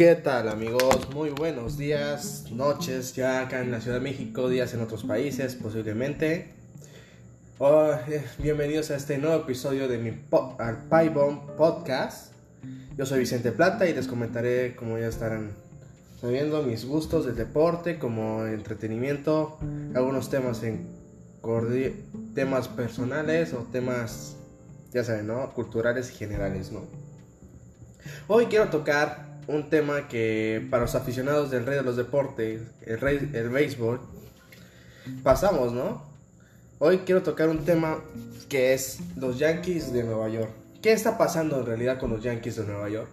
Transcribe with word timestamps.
¿Qué 0.00 0.14
tal 0.14 0.48
amigos? 0.48 1.14
Muy 1.14 1.28
buenos 1.28 1.76
días, 1.76 2.46
noches, 2.50 3.14
ya 3.14 3.42
acá 3.42 3.60
en 3.60 3.70
la 3.70 3.82
Ciudad 3.82 3.98
de 3.98 4.02
México, 4.02 4.48
días 4.48 4.72
en 4.72 4.80
otros 4.80 5.04
países 5.04 5.56
posiblemente. 5.56 6.54
Oh, 7.58 7.90
eh, 8.08 8.24
bienvenidos 8.38 8.90
a 8.90 8.96
este 8.96 9.18
nuevo 9.18 9.42
episodio 9.42 9.88
de 9.88 9.98
mi 9.98 10.12
po 10.12 10.56
al 10.58 10.88
Bomb 11.10 11.50
Podcast. 11.54 12.32
Yo 12.96 13.04
soy 13.04 13.18
Vicente 13.18 13.52
Plata 13.52 13.86
y 13.86 13.92
les 13.92 14.08
comentaré, 14.08 14.74
como 14.74 14.96
ya 14.96 15.06
estarán 15.06 15.50
sabiendo, 16.18 16.62
mis 16.62 16.86
gustos 16.86 17.26
del 17.26 17.36
deporte, 17.36 17.98
como 17.98 18.46
entretenimiento, 18.46 19.58
algunos 19.94 20.30
temas 20.30 20.62
en 20.62 20.88
temas 22.34 22.68
personales 22.68 23.52
o 23.52 23.66
temas, 23.70 24.38
ya 24.94 25.04
saben, 25.04 25.26
¿no? 25.26 25.52
Culturales 25.52 26.10
y 26.10 26.14
generales, 26.14 26.72
¿no? 26.72 26.86
Hoy 28.28 28.46
quiero 28.46 28.70
tocar 28.70 29.29
un 29.50 29.68
tema 29.68 30.06
que 30.08 30.66
para 30.70 30.84
los 30.84 30.94
aficionados 30.94 31.50
del 31.50 31.66
rey 31.66 31.76
de 31.76 31.82
los 31.82 31.96
deportes, 31.96 32.62
el 32.86 33.00
rey, 33.00 33.30
el 33.32 33.48
béisbol, 33.48 34.00
pasamos, 35.22 35.72
¿no? 35.72 36.04
Hoy 36.78 36.98
quiero 36.98 37.22
tocar 37.22 37.48
un 37.48 37.64
tema 37.64 37.98
que 38.48 38.72
es 38.72 39.00
los 39.16 39.38
Yankees 39.38 39.92
de 39.92 40.04
Nueva 40.04 40.28
York. 40.28 40.50
¿Qué 40.80 40.92
está 40.92 41.18
pasando 41.18 41.60
en 41.60 41.66
realidad 41.66 41.98
con 41.98 42.10
los 42.10 42.22
Yankees 42.22 42.56
de 42.56 42.64
Nueva 42.64 42.88
York? 42.88 43.08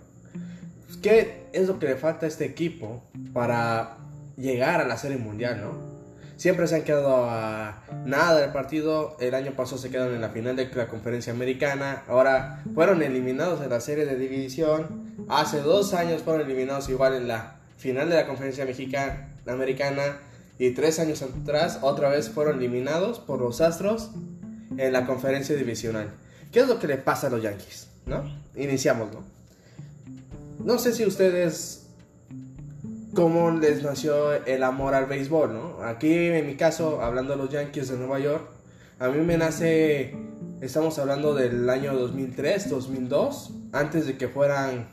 ¿Qué 1.01 1.47
es 1.53 1.67
lo 1.67 1.79
que 1.79 1.87
le 1.87 1.95
falta 1.95 2.25
a 2.25 2.29
este 2.29 2.45
equipo 2.45 3.03
para 3.33 3.97
llegar 4.37 4.79
a 4.79 4.87
la 4.87 4.97
Serie 4.97 5.17
Mundial, 5.17 5.59
no? 5.61 5.96
Siempre 6.37 6.67
se 6.67 6.75
han 6.75 6.83
quedado 6.83 7.25
a 7.27 7.81
nada 8.05 8.39
del 8.39 8.51
partido. 8.51 9.17
El 9.19 9.33
año 9.33 9.53
pasado 9.53 9.79
se 9.79 9.89
quedaron 9.89 10.13
en 10.13 10.21
la 10.21 10.29
final 10.29 10.55
de 10.55 10.69
la 10.73 10.87
conferencia 10.87 11.33
americana. 11.33 12.03
Ahora 12.07 12.63
fueron 12.75 13.01
eliminados 13.01 13.61
en 13.61 13.71
la 13.71 13.81
serie 13.81 14.05
de 14.05 14.15
división. 14.15 15.15
Hace 15.29 15.61
dos 15.61 15.95
años 15.95 16.21
fueron 16.21 16.45
eliminados 16.45 16.89
igual 16.89 17.15
en 17.15 17.27
la 17.27 17.55
final 17.77 18.09
de 18.09 18.15
la 18.15 18.27
conferencia 18.27 18.65
mexicana, 18.65 19.29
americana. 19.47 20.19
Y 20.59 20.71
tres 20.71 20.99
años 20.99 21.23
atrás 21.23 21.79
otra 21.81 22.09
vez 22.09 22.29
fueron 22.29 22.59
eliminados 22.59 23.19
por 23.19 23.41
los 23.41 23.59
Astros 23.59 24.11
en 24.77 24.93
la 24.93 25.07
conferencia 25.07 25.55
divisional. 25.55 26.11
¿Qué 26.51 26.59
es 26.59 26.67
lo 26.67 26.79
que 26.79 26.85
le 26.85 26.97
pasa 26.97 27.27
a 27.27 27.29
los 27.31 27.41
Yankees? 27.41 27.87
¿No? 28.05 28.23
Iniciamos, 28.55 29.09
¿no? 29.11 29.23
No 30.63 30.77
sé 30.77 30.93
si 30.93 31.03
ustedes 31.03 31.86
cómo 33.17 33.49
les 33.49 33.81
nació 33.81 34.31
el 34.45 34.61
amor 34.61 34.93
al 34.93 35.07
béisbol, 35.07 35.51
¿no? 35.51 35.83
Aquí 35.83 36.13
en 36.13 36.45
mi 36.45 36.53
caso, 36.53 37.01
hablando 37.01 37.35
de 37.35 37.37
los 37.37 37.49
Yankees 37.49 37.89
de 37.89 37.97
Nueva 37.97 38.19
York, 38.19 38.47
a 38.99 39.07
mí 39.07 39.25
me 39.25 39.39
nace, 39.39 40.13
estamos 40.61 40.99
hablando 40.99 41.33
del 41.33 41.67
año 41.67 41.95
2003, 41.95 42.69
2002, 42.69 43.53
antes 43.73 44.05
de 44.05 44.17
que 44.19 44.27
fueran 44.27 44.89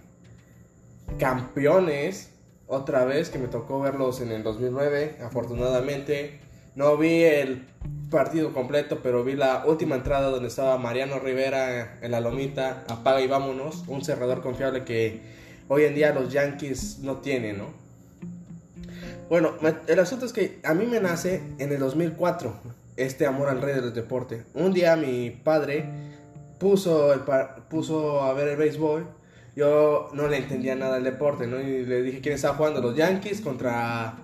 campeones, 1.19 2.31
otra 2.67 3.05
vez 3.05 3.29
que 3.29 3.39
me 3.39 3.47
tocó 3.47 3.81
verlos 3.81 4.23
en 4.23 4.33
el 4.33 4.43
2009, 4.43 5.19
afortunadamente. 5.23 6.41
No 6.77 6.97
vi 6.97 7.25
el 7.25 7.67
partido 8.11 8.55
completo, 8.55 9.01
pero 9.03 9.23
vi 9.23 9.35
la 9.35 9.65
última 9.67 9.97
entrada 9.97 10.31
donde 10.31 10.49
estaba 10.49 10.79
Mariano 10.79 11.19
Rivera 11.19 11.99
en 12.01 12.11
la 12.11 12.21
lomita, 12.21 12.85
apaga 12.89 13.21
y 13.21 13.27
vámonos, 13.27 13.85
un 13.87 14.03
cerrador 14.03 14.41
confiable 14.41 14.83
que 14.87 15.21
hoy 15.69 15.85
en 15.85 15.95
día 15.95 16.15
los 16.15 16.33
Yankees 16.33 17.01
no 17.01 17.19
tienen, 17.19 17.59
¿no? 17.59 17.84
Bueno, 19.29 19.55
el 19.87 19.99
asunto 19.99 20.27
es 20.27 20.33
que 20.33 20.61
a 20.65 20.75
mí 20.75 20.87
me 20.87 21.01
nace 21.01 21.43
en 21.59 21.73
el 21.73 21.79
2004 21.79 22.55
este 22.97 23.27
amor 23.27 23.49
al 23.49 23.63
rey 23.63 23.75
del 23.75 23.95
deporte. 23.95 24.45
Un 24.55 24.73
día 24.73 24.97
mi 24.97 25.31
padre 25.31 25.89
puso, 26.59 27.13
puso 27.71 28.23
a 28.23 28.35
ver 28.35 28.49
el 28.49 28.57
béisbol. 28.57 29.07
Yo 29.57 30.11
no 30.13 30.29
le 30.29 30.39
entendía 30.39 30.75
nada 30.75 30.97
del 30.97 31.05
deporte, 31.05 31.47
¿no? 31.47 31.61
Y 31.61 31.87
le 31.87 32.03
dije 32.03 32.21
quién 32.21 32.35
estaba 32.35 32.57
jugando, 32.57 32.81
los 32.83 32.97
Yankees 32.97 33.41
contra 33.41 34.15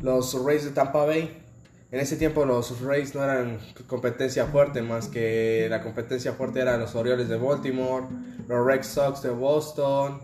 los 0.00 0.42
Rays 0.44 0.64
de 0.64 0.70
Tampa 0.70 1.04
Bay. 1.04 1.42
En 1.90 2.00
ese 2.00 2.16
tiempo 2.16 2.44
los 2.44 2.80
Rays 2.80 3.14
no 3.14 3.24
eran 3.24 3.58
competencia 3.86 4.46
fuerte, 4.46 4.82
más 4.82 5.08
que 5.08 5.66
la 5.68 5.82
competencia 5.82 6.32
fuerte 6.32 6.60
eran 6.60 6.80
los 6.80 6.94
Orioles 6.94 7.28
de 7.28 7.36
Baltimore, 7.36 8.06
los 8.46 8.66
Red 8.66 8.82
Sox 8.82 9.22
de 9.22 9.30
Boston. 9.30 10.20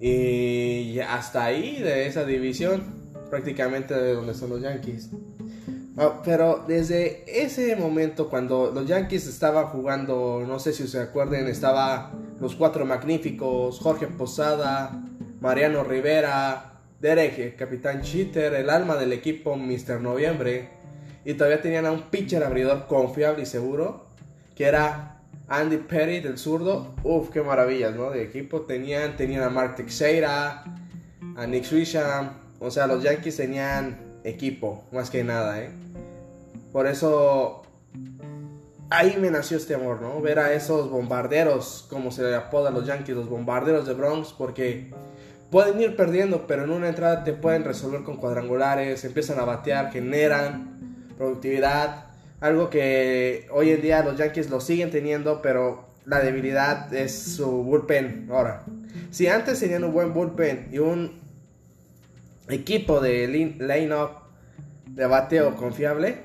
Y 0.00 1.00
hasta 1.00 1.44
ahí 1.44 1.80
de 1.82 2.06
esa 2.06 2.24
división 2.24 2.95
prácticamente 3.30 3.94
de 3.94 4.14
donde 4.14 4.34
son 4.34 4.50
los 4.50 4.62
Yankees. 4.62 5.10
Ah, 5.98 6.20
pero 6.24 6.64
desde 6.68 7.24
ese 7.26 7.74
momento, 7.76 8.28
cuando 8.28 8.70
los 8.70 8.86
Yankees 8.86 9.26
estaban 9.26 9.66
jugando, 9.68 10.44
no 10.46 10.58
sé 10.58 10.72
si 10.72 10.86
se 10.86 11.00
acuerden, 11.00 11.46
estaba 11.46 12.12
los 12.38 12.54
cuatro 12.54 12.84
magníficos, 12.84 13.78
Jorge 13.80 14.06
Posada, 14.06 15.02
Mariano 15.40 15.84
Rivera, 15.84 16.80
Derek, 17.00 17.56
capitán 17.56 18.02
Cheater, 18.02 18.52
el 18.54 18.68
alma 18.68 18.96
del 18.96 19.12
equipo, 19.12 19.56
Mr. 19.56 20.00
Noviembre, 20.00 20.68
y 21.24 21.34
todavía 21.34 21.62
tenían 21.62 21.86
a 21.86 21.92
un 21.92 22.02
pitcher 22.10 22.44
abridor 22.44 22.86
confiable 22.86 23.44
y 23.44 23.46
seguro, 23.46 24.06
que 24.54 24.64
era 24.64 25.22
Andy 25.48 25.78
Perry 25.78 26.20
del 26.20 26.36
zurdo. 26.36 26.94
Uf, 27.04 27.30
qué 27.30 27.42
maravillas, 27.42 27.94
¿no? 27.94 28.10
De 28.10 28.22
equipo 28.22 28.62
tenían, 28.62 29.16
tenían 29.16 29.42
a 29.42 29.50
Mark 29.50 29.76
Teixeira, 29.76 30.64
a 31.36 31.46
Nick 31.46 31.64
Swisham, 31.64 32.30
o 32.60 32.70
sea, 32.70 32.86
los 32.86 33.02
Yankees 33.02 33.36
tenían 33.36 33.98
equipo, 34.24 34.84
más 34.92 35.10
que 35.10 35.24
nada, 35.24 35.60
¿eh? 35.60 35.70
Por 36.72 36.86
eso 36.86 37.62
ahí 38.90 39.16
me 39.20 39.30
nació 39.30 39.56
este 39.56 39.74
amor, 39.74 40.00
¿no? 40.00 40.20
Ver 40.20 40.38
a 40.38 40.52
esos 40.52 40.90
bombarderos, 40.90 41.86
como 41.88 42.10
se 42.10 42.22
le 42.22 42.34
apoda 42.34 42.68
a 42.68 42.72
los 42.72 42.86
Yankees, 42.86 43.16
los 43.16 43.28
bombarderos 43.28 43.86
de 43.86 43.94
Bronx, 43.94 44.32
porque 44.32 44.92
pueden 45.50 45.80
ir 45.80 45.96
perdiendo, 45.96 46.46
pero 46.46 46.64
en 46.64 46.70
una 46.70 46.88
entrada 46.88 47.24
te 47.24 47.32
pueden 47.32 47.64
resolver 47.64 48.02
con 48.02 48.16
cuadrangulares, 48.16 49.04
empiezan 49.04 49.38
a 49.38 49.44
batear, 49.44 49.92
generan 49.92 51.06
productividad, 51.16 52.06
algo 52.40 52.68
que 52.68 53.46
hoy 53.50 53.70
en 53.70 53.82
día 53.82 54.02
los 54.02 54.16
Yankees 54.16 54.50
lo 54.50 54.60
siguen 54.60 54.90
teniendo, 54.90 55.40
pero 55.40 55.86
la 56.04 56.20
debilidad 56.20 56.92
es 56.94 57.18
su 57.18 57.46
bullpen 57.46 58.28
ahora. 58.30 58.64
Si 59.10 59.26
antes 59.26 59.58
tenían 59.60 59.84
un 59.84 59.92
buen 59.92 60.12
bullpen 60.12 60.68
y 60.70 60.78
un 60.78 61.25
equipo 62.48 63.00
de 63.00 63.26
line-up 63.28 64.10
de 64.86 65.06
bateo 65.06 65.56
confiable 65.56 66.18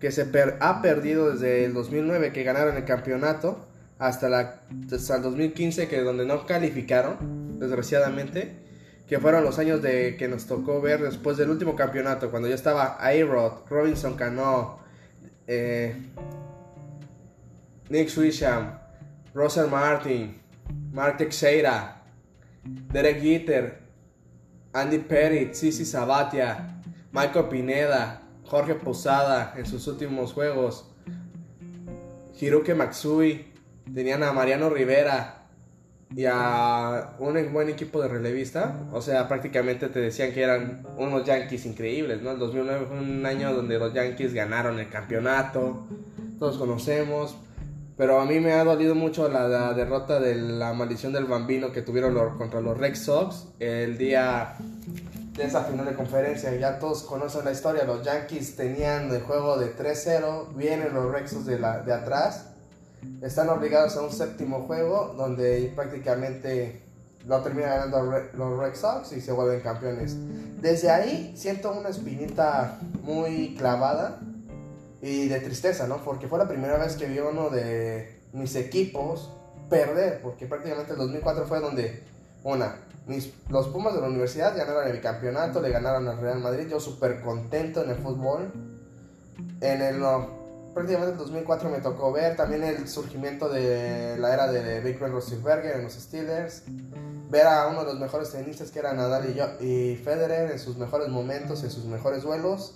que 0.00 0.12
se 0.12 0.28
ha 0.60 0.82
perdido 0.82 1.32
desde 1.32 1.64
el 1.64 1.74
2009 1.74 2.32
que 2.32 2.44
ganaron 2.44 2.76
el 2.76 2.84
campeonato 2.84 3.66
hasta, 3.98 4.28
la, 4.28 4.62
hasta 4.92 5.16
el 5.16 5.22
2015 5.22 5.88
que 5.88 6.00
donde 6.00 6.24
no 6.24 6.46
calificaron 6.46 7.58
desgraciadamente 7.58 8.68
que 9.08 9.18
fueron 9.18 9.42
los 9.42 9.58
años 9.58 9.82
de 9.82 10.16
que 10.16 10.28
nos 10.28 10.46
tocó 10.46 10.80
ver 10.80 11.02
después 11.02 11.36
del 11.38 11.50
último 11.50 11.74
campeonato 11.74 12.30
cuando 12.30 12.46
ya 12.48 12.54
estaba 12.54 12.98
A-Rod, 13.00 13.66
Robinson 13.68 14.14
Cano, 14.14 14.80
eh, 15.46 15.96
Nick 17.88 18.08
Swisham, 18.10 18.78
Russell 19.34 19.68
Martin, 19.68 20.38
Mark 20.92 21.16
Teixeira, 21.16 22.02
Derek 22.92 23.22
Jeter, 23.22 23.87
Andy 24.72 24.98
Perry, 24.98 25.54
Sisi 25.54 25.84
Sabatia, 25.84 26.82
Michael 27.12 27.46
Pineda, 27.46 28.22
Jorge 28.44 28.74
Posada 28.74 29.54
en 29.56 29.66
sus 29.66 29.86
últimos 29.86 30.32
juegos, 30.32 30.90
Hiroke 32.40 32.74
Matsui, 32.74 33.46
tenían 33.92 34.22
a 34.22 34.32
Mariano 34.32 34.70
Rivera 34.70 35.46
y 36.14 36.24
a 36.26 37.14
un 37.18 37.52
buen 37.52 37.68
equipo 37.68 38.00
de 38.00 38.08
relevista. 38.08 38.86
O 38.92 39.02
sea, 39.02 39.28
prácticamente 39.28 39.88
te 39.88 40.00
decían 40.00 40.32
que 40.32 40.42
eran 40.42 40.86
unos 40.96 41.24
Yankees 41.24 41.66
increíbles, 41.66 42.22
¿no? 42.22 42.32
El 42.32 42.38
2009 42.38 42.86
fue 42.88 42.98
un 42.98 43.26
año 43.26 43.52
donde 43.52 43.78
los 43.78 43.92
Yankees 43.92 44.32
ganaron 44.32 44.78
el 44.78 44.88
campeonato, 44.88 45.86
todos 46.38 46.56
conocemos. 46.56 47.36
Pero 47.98 48.20
a 48.20 48.24
mí 48.24 48.38
me 48.38 48.52
ha 48.52 48.62
dolido 48.62 48.94
mucho 48.94 49.28
la, 49.28 49.74
derrota 49.74 50.20
de 50.20 50.36
la 50.36 50.72
maldición 50.72 51.12
del 51.12 51.24
bambino 51.24 51.72
que 51.72 51.82
tuvieron 51.82 52.14
contra 52.38 52.60
los 52.60 52.78
Red 52.78 52.94
Sox 52.94 53.48
el 53.58 53.98
día 53.98 54.54
de 55.34 55.44
esa 55.44 55.64
final 55.64 55.84
de 55.84 55.94
conferencia. 55.94 56.54
Ya 56.54 56.78
todos 56.78 57.02
conocen 57.02 57.44
la 57.44 57.50
historia. 57.50 57.82
Los 57.82 58.04
Yankees 58.04 58.54
tenían 58.54 59.10
el 59.12 59.22
juego 59.22 59.58
de 59.58 59.76
3-0. 59.76 60.54
Vienen 60.54 60.94
los 60.94 61.10
Red 61.10 61.26
Sox 61.26 61.44
de, 61.44 61.58
la, 61.58 61.80
de 61.80 61.92
atrás. 61.92 62.50
Están 63.20 63.48
obligados 63.48 63.96
a 63.96 64.02
un 64.02 64.12
séptimo 64.12 64.60
juego 64.68 65.14
donde 65.18 65.72
prácticamente 65.74 66.82
lo 67.26 67.40
terminan 67.40 67.90
ganando 67.90 68.22
los 68.32 68.60
Red 68.60 68.76
Sox 68.76 69.10
y 69.10 69.20
se 69.20 69.32
vuelven 69.32 69.60
campeones. 69.60 70.14
Desde 70.60 70.88
ahí 70.88 71.32
siento 71.36 71.72
una 71.72 71.88
espinita 71.88 72.78
muy 73.02 73.56
clavada 73.58 74.20
y 75.00 75.28
de 75.28 75.40
tristeza, 75.40 75.86
¿no? 75.86 75.98
Porque 75.98 76.28
fue 76.28 76.38
la 76.38 76.48
primera 76.48 76.76
vez 76.76 76.96
que 76.96 77.06
vi 77.06 77.18
uno 77.18 77.50
de 77.50 78.20
mis 78.32 78.54
equipos 78.56 79.30
perder, 79.68 80.20
porque 80.22 80.46
prácticamente 80.46 80.92
el 80.92 80.98
2004 80.98 81.46
fue 81.46 81.60
donde, 81.60 82.02
una, 82.42 82.76
mis, 83.06 83.32
los 83.48 83.68
Pumas 83.68 83.94
de 83.94 84.00
la 84.00 84.08
universidad 84.08 84.56
ganaron 84.56 84.86
el 84.86 84.92
bicampeonato, 84.92 85.60
le 85.60 85.70
ganaron 85.70 86.08
al 86.08 86.20
Real 86.20 86.40
Madrid, 86.40 86.68
yo 86.68 86.80
súper 86.80 87.20
contento 87.20 87.82
en 87.82 87.90
el 87.90 87.96
fútbol. 87.96 88.52
En 89.60 89.82
el, 89.82 90.02
prácticamente 90.74 91.12
en 91.12 91.18
2004 91.18 91.70
me 91.70 91.78
tocó 91.78 92.12
ver 92.12 92.36
también 92.36 92.64
el 92.64 92.88
surgimiento 92.88 93.48
de 93.48 94.16
la 94.18 94.34
era 94.34 94.50
de 94.50 94.80
Big 94.80 94.98
Roethlisberger 94.98 95.76
en 95.76 95.84
los 95.84 95.94
Steelers, 95.94 96.64
ver 97.30 97.46
a 97.46 97.68
uno 97.68 97.80
de 97.80 97.86
los 97.86 97.98
mejores 97.98 98.30
tenistas 98.30 98.70
que 98.70 98.78
era 98.78 98.92
Nadal 98.92 99.30
y, 99.30 99.34
yo, 99.34 99.46
y 99.60 99.96
Federer 99.96 100.50
en 100.50 100.58
sus 100.58 100.76
mejores 100.76 101.08
momentos, 101.08 101.62
en 101.62 101.70
sus 101.70 101.84
mejores 101.84 102.22
duelos. 102.22 102.74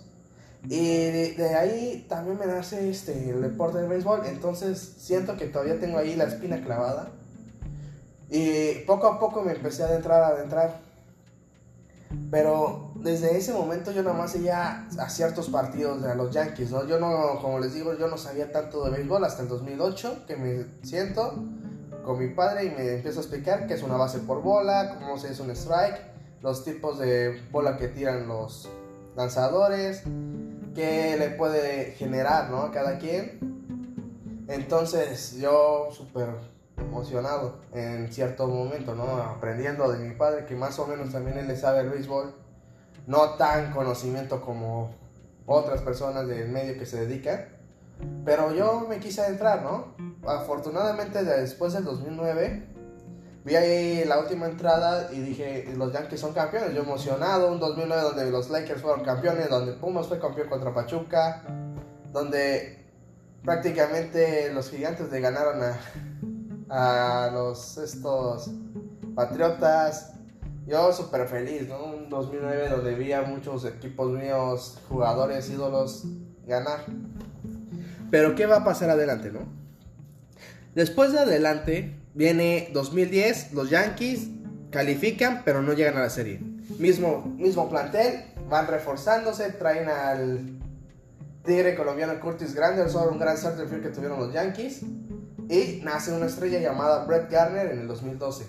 Y 0.68 1.34
de, 1.36 1.54
ahí 1.56 2.06
también 2.08 2.38
me 2.38 2.46
nace 2.46 2.88
este, 2.88 3.30
el 3.30 3.42
deporte 3.42 3.78
del 3.78 3.88
béisbol, 3.88 4.22
entonces 4.26 4.78
siento 4.98 5.36
que 5.36 5.46
todavía 5.46 5.80
tengo 5.80 5.98
ahí 5.98 6.14
la 6.14 6.24
espina 6.24 6.62
clavada. 6.62 7.08
Y 8.30 8.80
poco 8.86 9.08
a 9.08 9.18
poco 9.18 9.42
me 9.42 9.52
empecé 9.52 9.82
a 9.82 9.86
adentrar, 9.86 10.22
a 10.22 10.28
adentrar. 10.28 10.80
Pero 12.30 12.92
desde 12.94 13.36
ese 13.36 13.52
momento 13.52 13.90
yo 13.90 14.02
nada 14.02 14.16
más 14.16 14.36
a 14.36 15.08
ciertos 15.08 15.48
partidos 15.48 16.02
de 16.02 16.14
los 16.14 16.32
Yankees, 16.32 16.70
¿no? 16.70 16.86
Yo 16.86 17.00
no, 17.00 17.40
como 17.40 17.58
les 17.58 17.74
digo, 17.74 17.98
yo 17.98 18.08
no 18.08 18.16
sabía 18.16 18.52
tanto 18.52 18.84
de 18.84 18.90
béisbol 18.90 19.24
hasta 19.24 19.42
el 19.42 19.48
2008, 19.48 20.24
que 20.26 20.36
me 20.36 20.66
siento 20.82 21.44
con 22.04 22.18
mi 22.18 22.28
padre 22.28 22.64
y 22.64 22.70
me 22.70 22.94
empiezo 22.94 23.20
a 23.20 23.22
explicar 23.22 23.66
qué 23.66 23.74
es 23.74 23.82
una 23.82 23.96
base 23.96 24.18
por 24.20 24.42
bola, 24.42 24.96
cómo 24.98 25.18
se 25.18 25.28
hace 25.28 25.42
un 25.42 25.50
strike, 25.50 26.00
los 26.42 26.64
tipos 26.64 26.98
de 26.98 27.40
bola 27.50 27.76
que 27.76 27.88
tiran 27.88 28.28
los 28.28 28.68
lanzadores, 29.16 30.02
qué 30.74 31.16
le 31.18 31.30
puede 31.30 31.92
generar, 31.92 32.50
¿no? 32.50 32.62
A 32.62 32.70
cada 32.70 32.98
quien. 32.98 34.44
Entonces 34.48 35.36
yo 35.36 35.88
súper 35.92 36.28
emocionado 36.76 37.60
en 37.72 38.12
cierto 38.12 38.46
momento, 38.46 38.94
¿no? 38.94 39.16
Aprendiendo 39.16 39.90
de 39.90 39.98
mi 39.98 40.14
padre, 40.14 40.44
que 40.46 40.56
más 40.56 40.78
o 40.78 40.86
menos 40.86 41.12
también 41.12 41.38
él 41.38 41.48
le 41.48 41.56
sabe 41.56 41.80
el 41.80 41.90
béisbol, 41.90 42.34
no 43.06 43.30
tan 43.34 43.72
conocimiento 43.72 44.40
como 44.40 44.90
otras 45.46 45.80
personas 45.82 46.26
del 46.28 46.48
medio 46.48 46.78
que 46.78 46.86
se 46.86 47.06
dedican, 47.06 47.46
pero 48.24 48.52
yo 48.52 48.86
me 48.88 48.98
quise 48.98 49.26
entrar, 49.26 49.62
¿no? 49.62 49.94
Afortunadamente 50.26 51.24
después 51.24 51.72
del 51.72 51.84
2009 51.84 52.71
vi 53.44 53.56
ahí 53.56 54.04
la 54.04 54.20
última 54.20 54.46
entrada 54.46 55.10
y 55.12 55.20
dije, 55.20 55.72
los 55.76 55.92
Yankees 55.92 56.20
son 56.20 56.32
campeones, 56.32 56.74
yo 56.74 56.82
emocionado, 56.82 57.52
un 57.52 57.58
2009 57.58 58.02
donde 58.02 58.30
los 58.30 58.50
Lakers 58.50 58.80
fueron 58.80 59.04
campeones, 59.04 59.48
donde 59.48 59.72
Pumas 59.72 60.06
fue 60.06 60.20
campeón 60.20 60.48
contra 60.48 60.72
Pachuca, 60.72 61.42
donde 62.12 62.84
prácticamente 63.44 64.52
los 64.52 64.70
gigantes 64.70 65.10
le 65.10 65.20
ganaron 65.20 65.60
a, 66.68 67.26
a 67.26 67.30
los 67.30 67.78
estos 67.78 68.50
patriotas. 69.14 70.14
Yo 70.64 70.92
súper 70.92 71.26
feliz, 71.26 71.68
¿no? 71.68 71.84
Un 71.84 72.08
2009 72.08 72.68
donde 72.68 72.94
vi 72.94 73.12
a 73.12 73.22
muchos 73.22 73.64
equipos 73.64 74.12
míos, 74.12 74.78
jugadores, 74.88 75.50
ídolos 75.50 76.04
ganar. 76.46 76.84
Pero 78.10 78.36
¿qué 78.36 78.46
va 78.46 78.58
a 78.58 78.64
pasar 78.64 78.90
adelante, 78.90 79.32
no? 79.32 79.40
Después 80.74 81.12
de 81.12 81.18
adelante 81.18 82.01
viene 82.14 82.70
2010, 82.72 83.52
los 83.52 83.70
Yankees 83.70 84.28
califican, 84.70 85.42
pero 85.44 85.62
no 85.62 85.72
llegan 85.72 85.96
a 85.96 86.00
la 86.00 86.10
serie. 86.10 86.40
Mismo, 86.78 87.34
mismo 87.36 87.68
plantel, 87.68 88.24
van 88.48 88.66
reforzándose, 88.66 89.50
traen 89.52 89.88
al 89.88 90.58
tigre 91.44 91.74
colombiano 91.74 92.18
Curtis 92.20 92.54
Granderson, 92.54 93.08
un 93.12 93.18
gran 93.18 93.36
center 93.36 93.66
que 93.80 93.88
tuvieron 93.88 94.18
los 94.18 94.32
Yankees. 94.32 94.82
Y 95.48 95.80
nace 95.82 96.12
una 96.12 96.26
estrella 96.26 96.60
llamada 96.60 97.04
Brett 97.04 97.30
Garner 97.30 97.66
en 97.72 97.80
el 97.80 97.88
2012. 97.88 98.46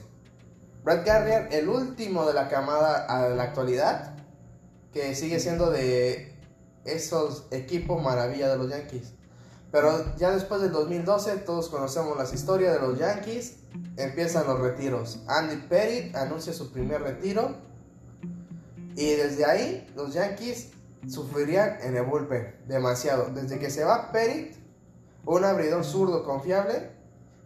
Brett 0.83 1.05
Garner, 1.05 1.49
el 1.51 1.67
último 1.67 2.25
de 2.25 2.33
la 2.33 2.47
camada 2.49 3.05
a 3.05 3.29
la 3.29 3.43
actualidad, 3.43 4.15
que 4.93 5.15
sigue 5.15 5.39
siendo 5.39 5.71
de 5.71 6.33
esos 6.85 7.47
equipos 7.51 8.01
maravilla 8.01 8.49
de 8.49 8.57
los 8.57 8.69
Yankees. 8.69 9.13
Pero 9.73 10.15
ya 10.17 10.29
después 10.29 10.61
del 10.61 10.71
2012 10.71 11.37
todos 11.37 11.67
conocemos 11.67 12.15
las 12.15 12.31
historias 12.31 12.75
de 12.75 12.87
los 12.87 12.99
Yankees. 12.99 13.55
Empiezan 13.97 14.45
los 14.45 14.59
retiros. 14.59 15.23
Andy 15.25 15.55
Pettit 15.67 16.15
anuncia 16.15 16.53
su 16.53 16.71
primer 16.71 17.01
retiro. 17.01 17.55
Y 18.95 19.15
desde 19.15 19.45
ahí 19.45 19.91
los 19.95 20.13
Yankees 20.13 20.69
sufrirían 21.09 21.79
en 21.81 21.97
el 21.97 22.03
bullpen 22.03 22.55
demasiado. 22.67 23.31
Desde 23.33 23.57
que 23.57 23.71
se 23.71 23.83
va 23.83 24.11
Pettit, 24.11 24.55
un 25.25 25.43
abridor 25.43 25.83
zurdo 25.83 26.23
confiable. 26.23 26.91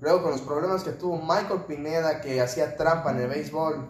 Luego 0.01 0.23
con 0.23 0.31
los 0.31 0.41
problemas 0.41 0.83
que 0.83 0.91
tuvo 0.91 1.17
Michael 1.21 1.61
Pineda 1.65 2.19
que 2.19 2.41
hacía 2.41 2.75
trampa 2.75 3.11
en 3.11 3.21
el 3.21 3.29
béisbol. 3.29 3.87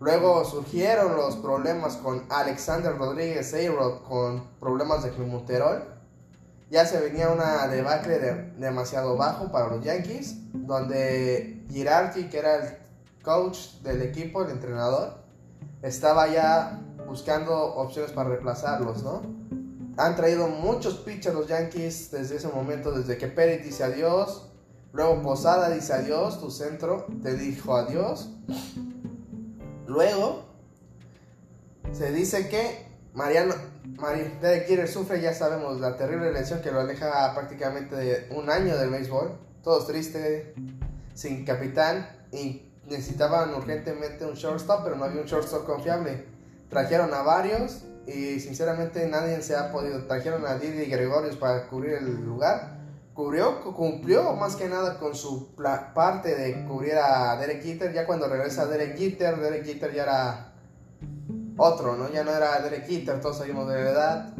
Luego 0.00 0.42
surgieron 0.46 1.16
los 1.16 1.36
problemas 1.36 1.98
con 1.98 2.24
Alexander 2.30 2.96
Rodríguez 2.96 3.52
Ayrod 3.52 4.04
con 4.04 4.48
problemas 4.58 5.02
de 5.02 5.10
climuterol. 5.10 5.97
Ya 6.70 6.84
se 6.84 7.00
venía 7.00 7.30
una 7.30 7.66
debacle 7.66 8.52
demasiado 8.58 9.16
bajo 9.16 9.50
para 9.50 9.68
los 9.68 9.82
Yankees, 9.82 10.36
donde 10.52 11.64
Girardi, 11.70 12.28
que 12.28 12.38
era 12.38 12.56
el 12.56 12.76
coach 13.22 13.80
del 13.82 14.02
equipo, 14.02 14.42
el 14.42 14.50
entrenador, 14.50 15.14
estaba 15.82 16.28
ya 16.28 16.80
buscando 17.06 17.56
opciones 17.74 18.12
para 18.12 18.28
reemplazarlos, 18.30 19.02
¿no? 19.02 19.22
Han 19.96 20.14
traído 20.14 20.48
muchos 20.48 20.98
pitchers 20.98 21.34
los 21.34 21.48
Yankees 21.48 22.10
desde 22.10 22.36
ese 22.36 22.48
momento, 22.48 22.92
desde 22.92 23.16
que 23.16 23.26
Pérez 23.26 23.64
dice 23.64 23.82
adiós, 23.84 24.48
luego 24.92 25.22
Posada 25.22 25.70
dice 25.70 25.92
adiós, 25.92 26.38
tu 26.38 26.50
centro 26.50 27.06
te 27.22 27.34
dijo 27.34 27.74
adiós. 27.74 28.30
Luego 29.86 30.44
se 31.92 32.12
dice 32.12 32.48
que 32.48 32.86
Mariano, 33.14 33.54
Derek 34.40 34.66
Jeter 34.66 34.88
sufre, 34.88 35.20
ya 35.20 35.32
sabemos, 35.32 35.80
la 35.80 35.96
terrible 35.96 36.32
lesión 36.32 36.60
que 36.60 36.70
lo 36.70 36.80
aleja 36.80 37.32
prácticamente 37.34 37.96
de 37.96 38.28
un 38.34 38.50
año 38.50 38.76
del 38.76 38.90
béisbol. 38.90 39.38
Todos 39.62 39.86
tristes, 39.86 40.48
sin 41.14 41.44
capitán 41.44 42.08
y 42.32 42.70
necesitaban 42.86 43.52
urgentemente 43.54 44.24
un 44.24 44.34
shortstop, 44.34 44.84
pero 44.84 44.96
no 44.96 45.04
había 45.04 45.20
un 45.20 45.26
shortstop 45.26 45.64
confiable. 45.66 46.26
Trajeron 46.68 47.12
a 47.14 47.22
varios 47.22 47.84
y 48.06 48.40
sinceramente 48.40 49.06
nadie 49.08 49.42
se 49.42 49.56
ha 49.56 49.72
podido. 49.72 50.06
Trajeron 50.06 50.46
a 50.46 50.58
Didi 50.58 50.86
Gregorius 50.86 51.36
para 51.36 51.66
cubrir 51.66 51.94
el 51.94 52.24
lugar. 52.24 52.78
Cubrió, 53.14 53.62
cumplió 53.74 54.34
más 54.34 54.54
que 54.54 54.68
nada 54.68 54.98
con 54.98 55.14
su 55.14 55.54
parte 55.94 56.36
de 56.36 56.64
cubrir 56.66 56.94
a 56.94 57.36
Derek 57.36 57.62
Jeter. 57.62 57.92
Ya 57.92 58.06
cuando 58.06 58.28
regresa 58.28 58.66
Derek 58.66 58.96
Jeter, 58.96 59.40
Derek 59.40 59.64
Jeter 59.64 59.92
ya 59.92 60.02
era 60.04 60.47
otro, 61.58 61.96
¿no? 61.96 62.10
Ya 62.10 62.24
no 62.24 62.30
era 62.30 62.58
Derek 62.60 62.86
Jeter, 62.86 63.20
todos 63.20 63.38
sabemos 63.38 63.68
de 63.68 63.80
edad. 63.80 64.34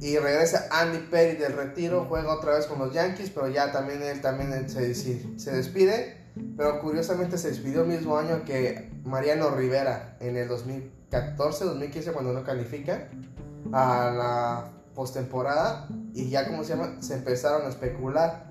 Y 0.00 0.16
regresa 0.18 0.66
Andy 0.70 0.98
Perry 1.10 1.36
del 1.36 1.52
retiro, 1.52 2.06
juega 2.08 2.34
otra 2.34 2.54
vez 2.54 2.66
con 2.66 2.78
los 2.78 2.92
Yankees, 2.92 3.30
pero 3.30 3.48
ya 3.48 3.70
también 3.70 4.02
él 4.02 4.20
también 4.20 4.68
se, 4.68 4.94
se 4.94 5.52
despide. 5.52 6.16
Pero 6.56 6.80
curiosamente 6.80 7.38
se 7.38 7.48
despidió 7.48 7.82
el 7.82 7.88
mismo 7.88 8.16
año 8.16 8.44
que 8.44 8.90
Mariano 9.04 9.50
Rivera 9.50 10.16
en 10.20 10.36
el 10.36 10.48
2014, 10.48 11.64
2015 11.64 12.12
cuando 12.12 12.32
no 12.32 12.44
califica 12.44 13.08
a 13.72 14.10
la 14.10 14.70
postemporada 14.94 15.88
y 16.14 16.30
ya 16.30 16.46
como 16.46 16.64
se 16.64 16.76
llama 16.76 16.96
se 17.00 17.14
empezaron 17.14 17.66
a 17.66 17.68
especular. 17.68 18.50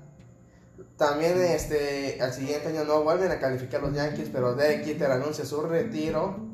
También 0.96 1.40
este 1.40 2.20
al 2.20 2.32
siguiente 2.32 2.68
año 2.68 2.84
no 2.84 3.02
vuelven 3.02 3.30
a 3.30 3.38
calificar 3.38 3.80
los 3.82 3.94
Yankees, 3.94 4.28
pero 4.30 4.54
Derek 4.54 4.84
Jeter 4.84 5.10
anuncia 5.10 5.44
su 5.44 5.62
retiro. 5.62 6.49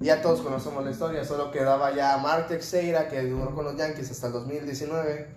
Ya 0.00 0.22
todos 0.22 0.40
conocemos 0.40 0.84
la 0.84 0.90
historia, 0.90 1.24
solo 1.24 1.50
quedaba 1.50 1.94
ya 1.94 2.16
Mark 2.16 2.48
Teixeira 2.48 3.08
que 3.08 3.22
duró 3.22 3.54
con 3.54 3.66
los 3.66 3.76
Yankees 3.76 4.10
hasta 4.10 4.28
el 4.28 4.32
2019 4.32 5.28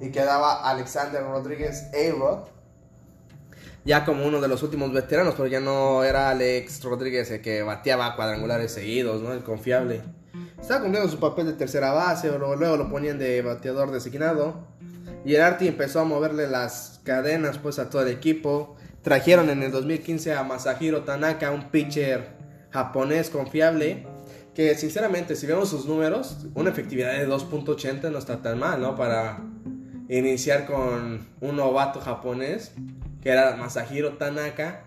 y 0.00 0.10
quedaba 0.10 0.68
Alexander 0.68 1.22
Rodríguez 1.22 1.84
A-Rod 1.92 2.56
ya 3.86 4.04
como 4.04 4.26
uno 4.26 4.40
de 4.40 4.48
los 4.48 4.64
últimos 4.64 4.92
veteranos, 4.92 5.34
pero 5.36 5.46
ya 5.46 5.60
no 5.60 6.02
era 6.02 6.30
Alex 6.30 6.82
Rodríguez 6.82 7.30
el 7.30 7.40
que 7.40 7.62
bateaba 7.62 8.16
cuadrangulares 8.16 8.72
seguidos, 8.72 9.22
¿no? 9.22 9.32
El 9.32 9.44
confiable. 9.44 10.02
Estaba 10.60 10.80
cumpliendo 10.80 11.08
su 11.08 11.20
papel 11.20 11.46
de 11.46 11.52
tercera 11.52 11.92
base, 11.92 12.28
o 12.28 12.56
luego, 12.56 12.76
lo 12.76 12.90
ponían 12.90 13.16
de 13.18 13.42
bateador 13.42 13.92
designado. 13.92 14.66
Y 15.24 15.36
el 15.36 15.40
Arti 15.40 15.68
empezó 15.68 16.00
a 16.00 16.04
moverle 16.04 16.48
las 16.48 17.00
cadenas 17.04 17.58
pues 17.58 17.78
a 17.78 17.88
todo 17.88 18.02
el 18.02 18.08
equipo. 18.08 18.74
Trajeron 19.02 19.50
en 19.50 19.62
el 19.62 19.70
2015 19.70 20.34
a 20.34 20.42
Masahiro 20.42 21.04
Tanaka, 21.04 21.52
un 21.52 21.70
pitcher 21.70 22.35
japonés 22.76 23.30
confiable. 23.30 24.06
Que 24.54 24.74
sinceramente, 24.74 25.36
si 25.36 25.46
vemos 25.46 25.68
sus 25.68 25.86
números, 25.86 26.46
una 26.54 26.70
efectividad 26.70 27.12
de 27.12 27.28
2.80 27.28 28.10
no 28.10 28.18
está 28.18 28.40
tan 28.40 28.58
mal, 28.58 28.80
¿no? 28.80 28.96
Para 28.96 29.38
iniciar 30.08 30.66
con 30.66 31.26
un 31.40 31.56
novato 31.56 32.00
japonés 32.00 32.72
que 33.22 33.30
era 33.30 33.56
Masahiro 33.56 34.14
Tanaka, 34.14 34.84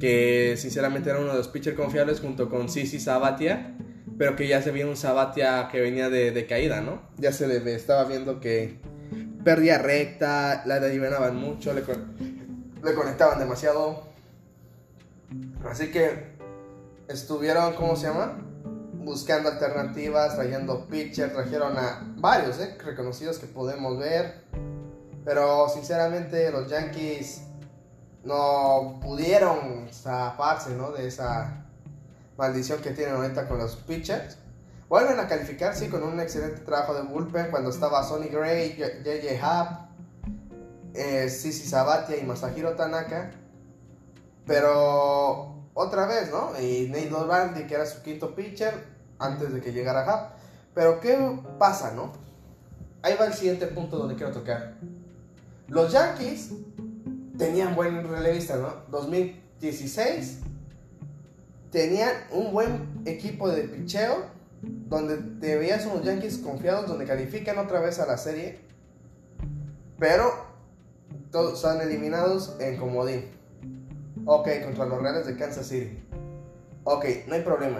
que 0.00 0.56
sinceramente 0.58 1.08
era 1.08 1.20
uno 1.20 1.30
de 1.30 1.38
los 1.38 1.48
pitchers 1.48 1.76
confiables 1.76 2.20
junto 2.20 2.50
con 2.50 2.68
Sisi 2.68 2.98
Sabatia, 2.98 3.74
pero 4.18 4.34
que 4.34 4.48
ya 4.48 4.60
se 4.60 4.70
veía 4.70 4.86
un 4.86 4.96
Sabatia 4.96 5.68
que 5.70 5.80
venía 5.80 6.10
de, 6.10 6.46
caída, 6.46 6.80
¿no? 6.80 7.00
Ya 7.16 7.32
se 7.32 7.46
le 7.46 7.74
estaba 7.74 8.04
viendo 8.04 8.40
que 8.40 8.78
perdía 9.44 9.78
recta, 9.78 10.64
la 10.66 10.74
adivinaban 10.74 11.36
mucho, 11.36 11.72
le, 11.72 11.82
le 12.84 12.94
conectaban 12.94 13.38
demasiado. 13.38 14.02
Así 15.64 15.90
que 15.90 16.35
estuvieron, 17.08 17.74
¿cómo 17.74 17.96
se 17.96 18.06
llama? 18.08 18.38
buscando 19.06 19.48
alternativas, 19.48 20.34
trayendo 20.34 20.86
pitchers, 20.86 21.32
trajeron 21.32 21.78
a 21.78 22.02
varios 22.16 22.58
¿eh? 22.58 22.76
reconocidos 22.84 23.38
que 23.38 23.46
podemos 23.46 23.96
ver. 23.98 24.44
Pero 25.24 25.68
sinceramente 25.68 26.50
los 26.50 26.68
Yankees 26.68 27.42
no 28.24 28.98
pudieron 29.00 29.88
zafarse 29.92 30.70
¿no? 30.74 30.90
de 30.90 31.06
esa 31.06 31.64
maldición 32.36 32.80
que 32.80 32.90
tienen 32.90 33.14
ahorita 33.14 33.48
con 33.48 33.58
los 33.58 33.76
pitchers. 33.76 34.38
Vuelven 34.88 35.18
a 35.18 35.26
calificar, 35.26 35.74
sí, 35.74 35.88
con 35.88 36.02
un 36.02 36.20
excelente 36.20 36.60
trabajo 36.60 36.94
de 36.94 37.02
bullpen 37.02 37.50
cuando 37.50 37.70
estaba 37.70 38.04
Sonny 38.04 38.28
Gray, 38.28 38.76
JJ 38.76 39.40
Happ, 39.42 39.90
eh, 40.94 41.28
Sisi 41.28 41.66
Sabatia 41.66 42.16
y 42.16 42.24
Masahiro 42.24 42.74
Tanaka. 42.74 43.30
Pero 44.46 45.55
otra 45.76 46.06
vez, 46.06 46.30
¿no? 46.30 46.58
Y 46.58 46.88
Nate 46.88 47.10
Dolbandi, 47.10 47.66
que 47.66 47.74
era 47.74 47.84
su 47.84 48.02
quinto 48.02 48.34
pitcher 48.34 48.72
antes 49.18 49.52
de 49.52 49.60
que 49.60 49.72
llegara 49.72 50.10
Happ. 50.10 50.32
Pero 50.74 51.00
¿qué 51.00 51.38
pasa, 51.58 51.92
no? 51.92 52.12
Ahí 53.02 53.14
va 53.20 53.26
el 53.26 53.34
siguiente 53.34 53.66
punto 53.66 53.98
donde 53.98 54.14
quiero 54.14 54.32
tocar. 54.32 54.74
Los 55.68 55.92
Yankees 55.92 56.52
tenían 57.36 57.74
buen 57.74 58.08
relevista, 58.08 58.56
¿no? 58.56 58.72
2016 58.90 60.40
tenían 61.70 62.12
un 62.30 62.52
buen 62.52 63.02
equipo 63.04 63.50
de 63.50 63.64
picheo 63.64 64.24
donde 64.62 65.18
te 65.40 65.56
veías 65.56 65.84
unos 65.84 66.04
Yankees 66.04 66.38
confiados, 66.38 66.86
donde 66.86 67.04
califican 67.04 67.58
otra 67.58 67.80
vez 67.80 67.98
a 67.98 68.06
la 68.06 68.16
serie, 68.16 68.60
pero 69.98 70.32
todos 71.30 71.56
están 71.56 71.82
eliminados 71.82 72.56
en 72.60 72.78
comodín. 72.78 73.35
Ok, 74.28 74.48
contra 74.64 74.86
los 74.86 75.00
Reales 75.00 75.24
de 75.24 75.36
Kansas 75.36 75.68
City. 75.68 76.04
Ok, 76.82 77.04
no 77.28 77.34
hay 77.34 77.42
problema. 77.42 77.78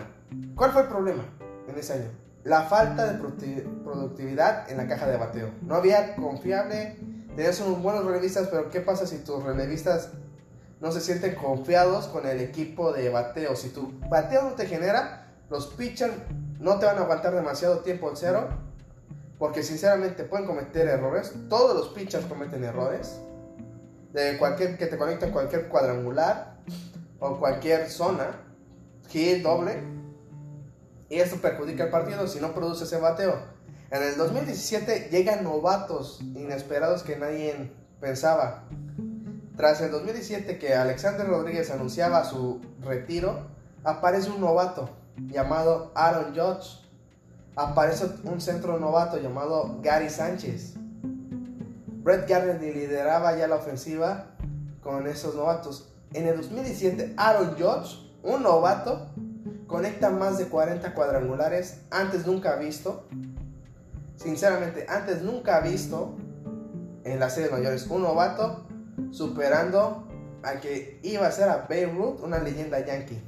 ¿Cuál 0.55 0.71
fue 0.71 0.83
el 0.83 0.89
problema 0.89 1.25
en 1.69 1.77
ese 1.77 1.95
año? 1.95 2.11
La 2.45 2.63
falta 2.63 3.13
de 3.13 3.19
productividad 3.19 4.71
en 4.71 4.77
la 4.77 4.87
caja 4.87 5.09
de 5.09 5.17
bateo. 5.17 5.51
No 5.63 5.75
había 5.75 6.15
confiable, 6.15 6.99
tenías 7.35 7.59
unos 7.59 7.83
buenos 7.83 8.05
relevistas, 8.05 8.47
pero 8.47 8.71
¿qué 8.71 8.81
pasa 8.81 9.09
si 9.09 9.19
tus 9.19 9.43
relevistas 9.43 10.11
no 10.81 10.93
se 10.93 11.01
sienten 11.01 11.35
confiados 11.35 12.07
con 12.07 12.29
el 12.29 12.41
equipo 12.41 12.93
de 12.93 13.09
bateo? 13.09 13.57
Si 13.57 13.71
tu 13.71 13.99
bateo 14.09 14.43
no 14.43 14.53
te 14.53 14.67
genera, 14.67 15.27
los 15.51 15.67
pitchers 15.67 16.15
no 16.61 16.79
te 16.79 16.87
van 16.87 16.99
a 16.99 17.01
aguantar 17.01 17.35
demasiado 17.35 17.81
tiempo 17.81 18.09
en 18.09 18.17
cero, 18.17 18.49
porque 19.41 19.65
sinceramente 19.65 20.23
pueden 20.23 20.47
cometer 20.47 20.87
errores. 20.87 21.35
Todos 21.49 21.75
los 21.75 21.89
pitchers 21.89 22.27
cometen 22.27 22.63
errores 22.63 23.21
de 24.17 24.39
cualquier 24.39 24.79
que 24.79 24.87
te 24.87 24.97
conecte 24.97 25.27
en 25.27 25.31
cualquier 25.31 25.69
cuadrangular 25.69 26.57
o 27.21 27.39
cualquier 27.39 27.91
zona, 27.91 28.31
hit 29.11 29.43
doble, 29.43 29.83
y 31.11 31.17
esto 31.17 31.37
perjudica 31.37 31.85
el 31.85 31.91
partido 31.91 32.27
si 32.27 32.41
no 32.41 32.55
produce 32.55 32.85
ese 32.85 32.97
bateo. 32.97 33.39
En 33.91 34.03
el 34.03 34.17
2017 34.17 35.11
llegan 35.11 35.45
novatos 35.45 36.21
inesperados 36.35 37.03
que 37.03 37.17
nadie 37.17 37.71
pensaba. 38.01 38.65
Tras 39.55 39.83
el 39.83 39.91
2017 39.91 40.59
que 40.59 40.75
Alexander 40.75 41.27
Rodríguez 41.27 41.71
anunciaba 41.71 42.25
su 42.25 42.63
retiro, 42.81 43.47
aparece 43.85 44.31
un 44.31 44.41
novato 44.41 44.89
llamado 45.27 45.93
Aaron 45.95 46.35
Judge. 46.35 46.81
Aparece 47.55 48.07
un 48.25 48.41
centro 48.41 48.79
novato 48.79 49.19
llamado 49.19 49.79
Gary 49.83 50.09
Sánchez. 50.09 50.75
Brett 52.07 52.29
Garner 52.29 52.63
lideraba 52.63 53.37
ya 53.37 53.49
la 53.49 53.57
ofensiva 53.57 54.27
con 54.81 55.09
esos 55.09 55.35
novatos. 55.35 55.93
En 56.13 56.29
el 56.29 56.37
2017, 56.37 57.15
Aaron 57.17 57.57
Judge, 57.59 57.99
un 58.23 58.45
novato, 58.45 59.09
conecta 59.67 60.11
más 60.11 60.39
de 60.39 60.47
40 60.47 60.95
cuadrangulares, 60.95 61.81
antes 61.91 62.25
nunca 62.25 62.55
visto. 62.55 63.09
Sinceramente, 64.15 64.87
antes 64.89 65.23
nunca 65.23 65.59
visto 65.59 66.15
en 67.03 67.19
las 67.19 67.35
series 67.35 67.51
mayores 67.51 67.89
un 67.89 68.03
novato 68.03 68.69
superando 69.11 70.07
a 70.45 70.61
que 70.61 71.01
iba 71.03 71.27
a 71.27 71.33
ser 71.33 71.49
a 71.49 71.67
Beirut, 71.69 72.21
una 72.21 72.39
leyenda 72.39 72.79
yankee. 72.87 73.21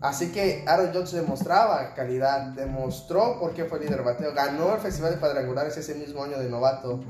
Así 0.00 0.30
que 0.30 0.62
Aaron 0.68 0.92
Judge 0.94 1.16
demostraba 1.16 1.92
calidad, 1.94 2.52
demostró 2.52 3.40
por 3.40 3.52
qué 3.52 3.64
fue 3.64 3.80
líder 3.80 4.04
bateo, 4.04 4.32
ganó 4.32 4.74
el 4.74 4.80
Festival 4.80 5.14
de 5.14 5.18
Cuadrangulares 5.18 5.76
ese 5.76 5.96
mismo 5.96 6.22
año 6.22 6.38
de 6.38 6.48
novato. 6.48 7.00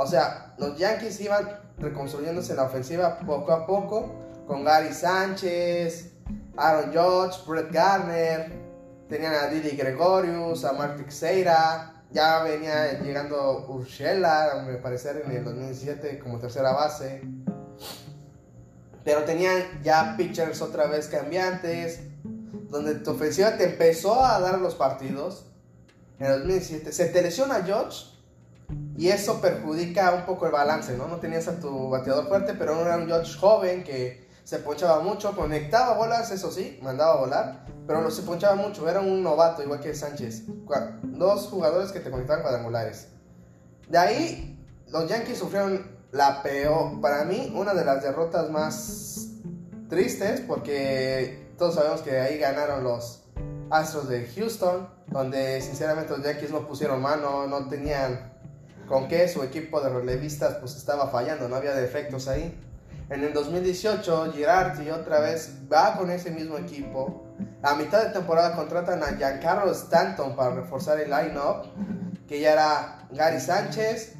O 0.00 0.06
sea, 0.06 0.54
los 0.58 0.78
Yankees 0.78 1.20
iban 1.20 1.58
reconstruyéndose 1.76 2.54
la 2.54 2.66
ofensiva 2.66 3.18
poco 3.18 3.50
a 3.50 3.66
poco 3.66 4.14
con 4.46 4.62
Gary 4.62 4.94
Sánchez, 4.94 6.12
Aaron 6.56 6.92
Judge, 6.92 7.44
Brett 7.44 7.72
Garner, 7.72 8.52
tenían 9.08 9.34
a 9.34 9.48
Didi 9.48 9.76
Gregorius, 9.76 10.64
a 10.64 10.72
Mark 10.72 10.98
Teixeira, 10.98 12.04
ya 12.12 12.44
venía 12.44 13.00
llegando 13.00 13.66
Urshela, 13.68 14.62
me 14.64 14.74
parecer 14.74 15.24
en 15.26 15.32
el 15.32 15.44
2017 15.44 16.20
como 16.20 16.38
tercera 16.38 16.70
base. 16.70 17.22
Pero 19.02 19.24
tenían 19.24 19.82
ya 19.82 20.14
pitchers 20.16 20.62
otra 20.62 20.86
vez 20.86 21.08
cambiantes, 21.08 22.02
donde 22.70 22.94
tu 22.94 23.10
ofensiva 23.10 23.56
te 23.56 23.64
empezó 23.64 24.24
a 24.24 24.38
dar 24.38 24.60
los 24.60 24.76
partidos. 24.76 25.46
En 26.20 26.26
el 26.26 26.32
2017 26.34 26.92
se 26.92 27.06
te 27.06 27.20
lesiona 27.20 27.64
Judge 27.66 28.17
y 28.96 29.08
eso 29.08 29.40
perjudica 29.40 30.12
un 30.12 30.26
poco 30.26 30.46
el 30.46 30.52
balance, 30.52 30.96
¿no? 30.96 31.06
No 31.08 31.16
tenías 31.16 31.46
a 31.48 31.60
tu 31.60 31.88
bateador 31.88 32.26
fuerte, 32.28 32.54
pero 32.54 32.80
era 32.80 32.96
un 32.96 33.06
George 33.06 33.38
joven 33.38 33.84
que 33.84 34.28
se 34.44 34.58
ponchaba 34.58 35.00
mucho, 35.00 35.36
conectaba 35.36 35.96
bolas, 35.96 36.30
eso 36.30 36.50
sí, 36.50 36.78
mandaba 36.82 37.12
a 37.12 37.16
volar, 37.18 37.64
pero 37.86 38.00
no 38.00 38.10
se 38.10 38.22
ponchaba 38.22 38.56
mucho, 38.56 38.88
era 38.88 39.00
un 39.00 39.22
novato 39.22 39.62
igual 39.62 39.80
que 39.80 39.94
Sánchez. 39.94 40.44
Dos 41.02 41.46
jugadores 41.48 41.92
que 41.92 42.00
te 42.00 42.10
conectaban 42.10 42.42
cuadrangulares. 42.42 43.08
De 43.88 43.98
ahí, 43.98 44.58
los 44.88 45.08
Yankees 45.08 45.38
sufrieron 45.38 45.98
la 46.12 46.42
peor, 46.42 47.00
para 47.00 47.24
mí, 47.24 47.52
una 47.54 47.74
de 47.74 47.84
las 47.84 48.02
derrotas 48.02 48.50
más 48.50 49.28
tristes, 49.88 50.40
porque 50.40 51.52
todos 51.56 51.74
sabemos 51.74 52.00
que 52.00 52.18
ahí 52.18 52.38
ganaron 52.38 52.84
los 52.84 53.24
Astros 53.70 54.08
de 54.08 54.26
Houston, 54.26 54.88
donde 55.08 55.60
sinceramente 55.60 56.16
los 56.16 56.24
Yankees 56.24 56.50
no 56.50 56.66
pusieron 56.66 57.02
mano, 57.02 57.46
no 57.46 57.68
tenían 57.68 58.37
con 58.88 59.06
que 59.06 59.28
su 59.28 59.42
equipo 59.42 59.80
de 59.80 59.90
relevistas 59.90 60.54
pues 60.54 60.76
estaba 60.76 61.08
fallando, 61.08 61.48
no 61.48 61.56
había 61.56 61.74
defectos 61.74 62.26
ahí. 62.26 62.58
En 63.10 63.22
el 63.22 63.32
2018 63.32 64.32
Girardi 64.32 64.90
otra 64.90 65.20
vez 65.20 65.58
va 65.70 65.96
con 65.96 66.10
ese 66.10 66.30
mismo 66.30 66.58
equipo. 66.58 67.24
A 67.62 67.74
mitad 67.74 68.04
de 68.04 68.10
temporada 68.12 68.56
contratan 68.56 69.02
a 69.02 69.16
Giancarlo 69.16 69.70
Stanton 69.72 70.34
para 70.34 70.54
reforzar 70.54 71.00
el 71.00 71.10
line-up, 71.10 71.68
que 72.26 72.40
ya 72.40 72.52
era 72.52 73.08
Gary 73.12 73.40
Sánchez 73.40 74.14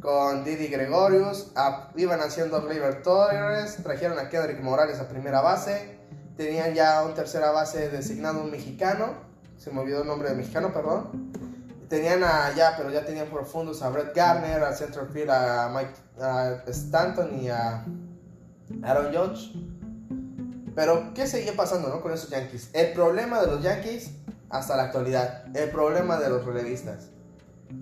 con 0.00 0.44
Didi 0.44 0.68
Gregorius, 0.68 1.52
iban 1.96 2.20
haciendo 2.20 2.60
Gleyber 2.62 3.02
Torres, 3.02 3.78
trajeron 3.82 4.18
a 4.18 4.28
Kendrick 4.28 4.60
Morales 4.60 4.98
a 4.98 5.08
primera 5.08 5.40
base, 5.40 5.96
tenían 6.36 6.74
ya 6.74 7.04
un 7.04 7.14
tercera 7.14 7.52
base 7.52 7.88
designado 7.88 8.42
un 8.42 8.50
mexicano, 8.50 9.14
se 9.58 9.70
me 9.70 9.80
olvidó 9.80 10.02
el 10.02 10.08
nombre 10.08 10.30
de 10.30 10.34
mexicano, 10.34 10.72
perdón 10.72 11.51
tenían 11.92 12.20
ya, 12.56 12.74
pero 12.74 12.90
ya 12.90 13.04
tenían 13.04 13.26
profundos 13.26 13.82
a 13.82 13.90
Brett 13.90 14.16
Garner, 14.16 14.64
a 14.64 14.74
centerfield 14.74 15.28
a 15.28 15.68
Mike 15.68 15.92
a 16.22 16.62
Stanton 16.68 17.38
y 17.38 17.50
a 17.50 17.84
Aaron 18.82 19.14
Judge. 19.14 19.52
Pero, 20.74 21.12
¿qué 21.12 21.26
seguía 21.26 21.54
pasando 21.54 21.90
¿no? 21.90 22.00
con 22.00 22.10
esos 22.12 22.30
Yankees? 22.30 22.70
El 22.72 22.94
problema 22.94 23.42
de 23.42 23.48
los 23.48 23.62
Yankees 23.62 24.10
hasta 24.48 24.74
la 24.74 24.84
actualidad, 24.84 25.54
el 25.54 25.68
problema 25.68 26.18
de 26.18 26.30
los 26.30 26.46
relevistas. 26.46 27.10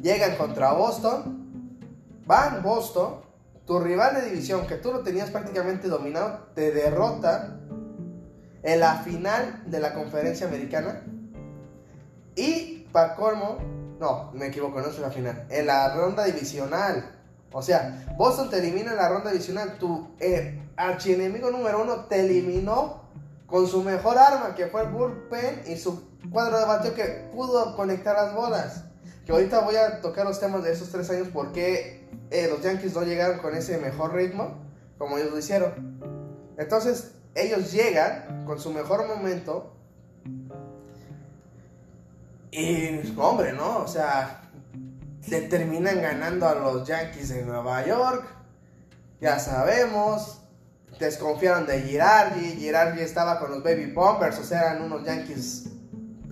Llegan 0.03 0.35
contra 0.35 0.73
Boston, 0.73 1.79
van 2.27 2.65
Boston, 2.65 3.21
tu 3.65 3.79
rival 3.79 4.17
de 4.17 4.23
división 4.23 4.67
que 4.67 4.75
tú 4.75 4.93
lo 4.93 5.05
tenías 5.05 5.31
prácticamente 5.31 5.87
dominado, 5.87 6.49
te 6.57 6.73
derrota 6.73 7.61
en 8.65 8.81
la 8.81 8.97
final 9.05 9.63
de 9.67 9.79
la 9.79 9.95
conferencia 9.95 10.49
americana. 10.49 11.05
Y 12.35 12.89
para 12.91 13.15
colmo, 13.15 13.80
no, 14.01 14.31
me 14.33 14.47
equivoco, 14.47 14.81
no 14.81 14.89
es 14.89 14.99
la 14.99 15.11
final. 15.11 15.47
En 15.51 15.67
la 15.67 15.95
ronda 15.95 16.25
divisional. 16.25 17.19
O 17.53 17.61
sea, 17.61 18.15
Boston 18.17 18.49
te 18.49 18.59
elimina 18.59 18.93
en 18.93 18.97
la 18.97 19.11
ronda 19.11 19.31
divisional. 19.31 19.77
Tu 19.79 20.09
eh, 20.19 20.59
archienemigo 20.75 21.51
número 21.51 21.83
uno 21.83 22.07
te 22.07 22.21
eliminó 22.21 23.03
con 23.47 23.67
su 23.67 23.83
mejor 23.83 24.17
arma, 24.17 24.55
que 24.55 24.69
fue 24.69 24.83
el 24.83 24.89
bullpen 24.89 25.65
y 25.67 25.77
su 25.77 26.09
cuadro 26.33 26.59
de 26.59 26.65
bateo 26.65 26.95
que 26.95 27.29
pudo 27.31 27.77
conectar 27.77 28.17
las 28.17 28.35
bolas. 28.35 28.85
Que 29.27 29.33
ahorita 29.33 29.61
voy 29.61 29.77
a 29.77 30.01
tocar 30.01 30.25
los 30.25 30.41
temas 30.41 30.63
de 30.63 30.73
esos 30.73 30.89
tres 30.89 31.11
años 31.11 31.29
porque 31.31 32.09
eh, 32.31 32.49
los 32.49 32.63
Yankees 32.63 32.95
no 32.95 33.03
llegaron 33.03 33.39
con 33.41 33.55
ese 33.55 33.77
mejor 33.77 34.15
ritmo 34.15 34.55
como 34.97 35.19
ellos 35.19 35.31
lo 35.31 35.39
hicieron. 35.39 36.01
Entonces, 36.57 37.13
ellos 37.35 37.71
llegan 37.71 38.45
con 38.47 38.59
su 38.59 38.73
mejor 38.73 39.07
momento 39.07 39.75
y, 42.51 43.15
hombre, 43.19 43.53
¿no? 43.53 43.79
O 43.79 43.89
sea, 43.89 44.43
le 45.29 45.43
terminan 45.43 46.01
ganando 46.01 46.49
a 46.49 46.55
los 46.55 46.87
Yankees 46.87 47.29
de 47.29 47.43
Nueva 47.43 47.85
York. 47.87 48.25
Ya 49.21 49.39
sabemos. 49.39 50.43
Desconfiaron 50.99 51.67
de 51.67 51.81
Girardi. 51.83 52.57
Girardi 52.57 53.01
estaba 53.01 53.39
con 53.39 53.51
los 53.51 53.63
Baby 53.63 53.93
Bombers. 53.93 54.39
O 54.39 54.45
sea, 54.45 54.73
eran 54.73 54.83
unos 54.83 55.05
Yankees 55.05 55.71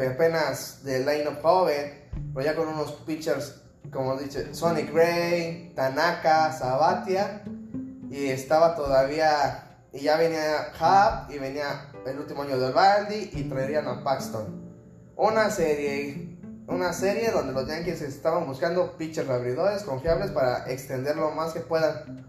apenas 0.06 0.84
de 0.84 1.00
line-up 1.00 1.40
joven, 1.42 2.08
pero 2.32 2.46
ya 2.46 2.54
con 2.54 2.68
unos 2.68 2.92
pitchers, 3.06 3.62
como 3.92 4.16
dice, 4.16 4.54
Sonic 4.54 4.92
Gray, 4.92 5.72
Tanaka, 5.74 6.52
Sabatia, 6.52 7.42
y 8.10 8.26
estaba 8.26 8.76
todavía, 8.76 9.78
y 9.92 10.00
ya 10.00 10.16
venía 10.16 10.72
Hub, 10.78 11.34
y 11.34 11.38
venía 11.38 11.90
el 12.06 12.18
último 12.18 12.42
año 12.42 12.58
de 12.58 12.70
Baldi, 12.70 13.30
y 13.32 13.44
traerían 13.48 13.88
a 13.88 14.04
Paxton. 14.04 14.67
Una 15.18 15.50
serie, 15.50 16.38
una 16.68 16.92
serie 16.92 17.32
donde 17.32 17.52
los 17.52 17.66
Yankees 17.66 18.02
estaban 18.02 18.46
buscando 18.46 18.96
pitchers 18.96 19.28
abridores 19.28 19.82
confiables 19.82 20.30
para 20.30 20.70
extender 20.70 21.16
lo 21.16 21.32
más 21.32 21.52
que 21.52 21.58
puedan 21.58 22.24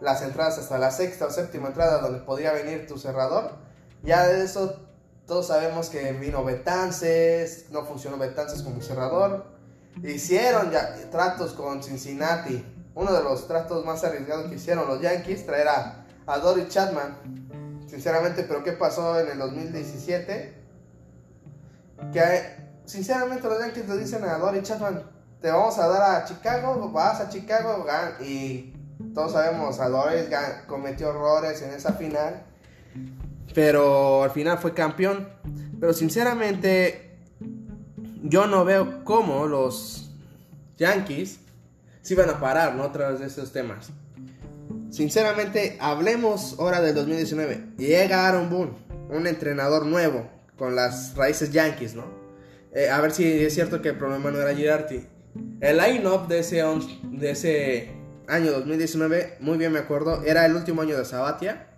las 0.00 0.22
entradas 0.22 0.58
hasta 0.58 0.76
la 0.76 0.90
sexta 0.90 1.26
o 1.26 1.30
séptima 1.30 1.68
entrada 1.68 2.00
donde 2.00 2.18
podría 2.18 2.52
venir 2.52 2.88
tu 2.88 2.98
cerrador. 2.98 3.52
Ya 4.02 4.26
de 4.26 4.42
eso 4.42 4.80
todos 5.24 5.46
sabemos 5.46 5.88
que 5.88 6.14
vino 6.14 6.42
Betances, 6.42 7.66
no 7.70 7.84
funcionó 7.84 8.18
Betances 8.18 8.62
como 8.62 8.82
cerrador. 8.82 9.46
Hicieron 10.02 10.72
ya 10.72 10.96
tratos 11.12 11.52
con 11.52 11.80
Cincinnati. 11.80 12.66
Uno 12.96 13.12
de 13.12 13.22
los 13.22 13.46
tratos 13.46 13.84
más 13.84 14.02
arriesgados 14.02 14.48
que 14.48 14.56
hicieron 14.56 14.88
los 14.88 15.00
Yankees 15.00 15.46
traer 15.46 15.68
a, 15.68 16.06
a 16.26 16.38
Dory 16.38 16.66
Chapman. 16.66 17.84
Sinceramente, 17.86 18.42
pero 18.42 18.64
¿qué 18.64 18.72
pasó 18.72 19.20
en 19.20 19.28
el 19.28 19.38
2017? 19.38 20.61
Que 22.12 22.56
sinceramente 22.84 23.48
los 23.48 23.58
Yankees 23.60 23.88
le 23.88 23.98
dicen 23.98 24.24
a 24.24 24.38
Dory 24.38 24.62
Chapman, 24.62 25.02
te 25.40 25.50
vamos 25.50 25.78
a 25.78 25.88
dar 25.88 26.22
a 26.22 26.24
Chicago, 26.24 26.90
vas 26.90 27.20
a 27.20 27.28
Chicago 27.28 27.84
y 28.20 28.72
todos 29.14 29.32
sabemos, 29.32 29.78
a 29.80 29.88
Dory 29.88 30.28
cometió 30.66 31.10
errores 31.10 31.60
en 31.62 31.74
esa 31.74 31.92
final 31.92 32.44
pero 33.54 34.22
al 34.22 34.30
final 34.30 34.58
fue 34.58 34.74
campeón. 34.74 35.28
Pero 35.80 35.92
sinceramente, 35.92 37.18
yo 38.22 38.46
no 38.46 38.64
veo 38.64 39.04
cómo 39.04 39.46
los 39.46 40.10
Yankees 40.78 41.38
se 42.02 42.14
iban 42.14 42.30
a 42.30 42.40
parar, 42.40 42.74
¿no? 42.74 42.90
Tras 42.92 43.20
de 43.20 43.26
esos 43.26 43.52
temas. 43.52 43.90
Sinceramente, 44.90 45.76
hablemos 45.80 46.56
ahora 46.58 46.80
del 46.80 46.94
2019. 46.94 47.74
Llega 47.78 48.28
Aaron 48.28 48.50
Boone, 48.50 48.72
un 49.10 49.26
entrenador 49.26 49.86
nuevo, 49.86 50.28
con 50.56 50.76
las 50.76 51.14
raíces 51.16 51.52
Yankees, 51.52 51.94
¿no? 51.94 52.04
Eh, 52.74 52.88
a 52.88 53.00
ver 53.00 53.12
si 53.12 53.24
es 53.24 53.54
cierto 53.54 53.82
que 53.82 53.90
el 53.90 53.98
problema 53.98 54.30
no 54.30 54.40
era 54.40 54.54
Girardi. 54.54 55.06
El 55.60 55.78
line-up 55.78 56.28
de 56.28 56.40
ese, 56.40 56.62
de 57.02 57.30
ese 57.30 57.90
año 58.28 58.52
2019, 58.52 59.36
muy 59.40 59.58
bien 59.58 59.72
me 59.72 59.78
acuerdo, 59.78 60.22
era 60.24 60.46
el 60.46 60.54
último 60.54 60.82
año 60.82 60.96
de 60.96 61.04
Sabatia 61.04 61.68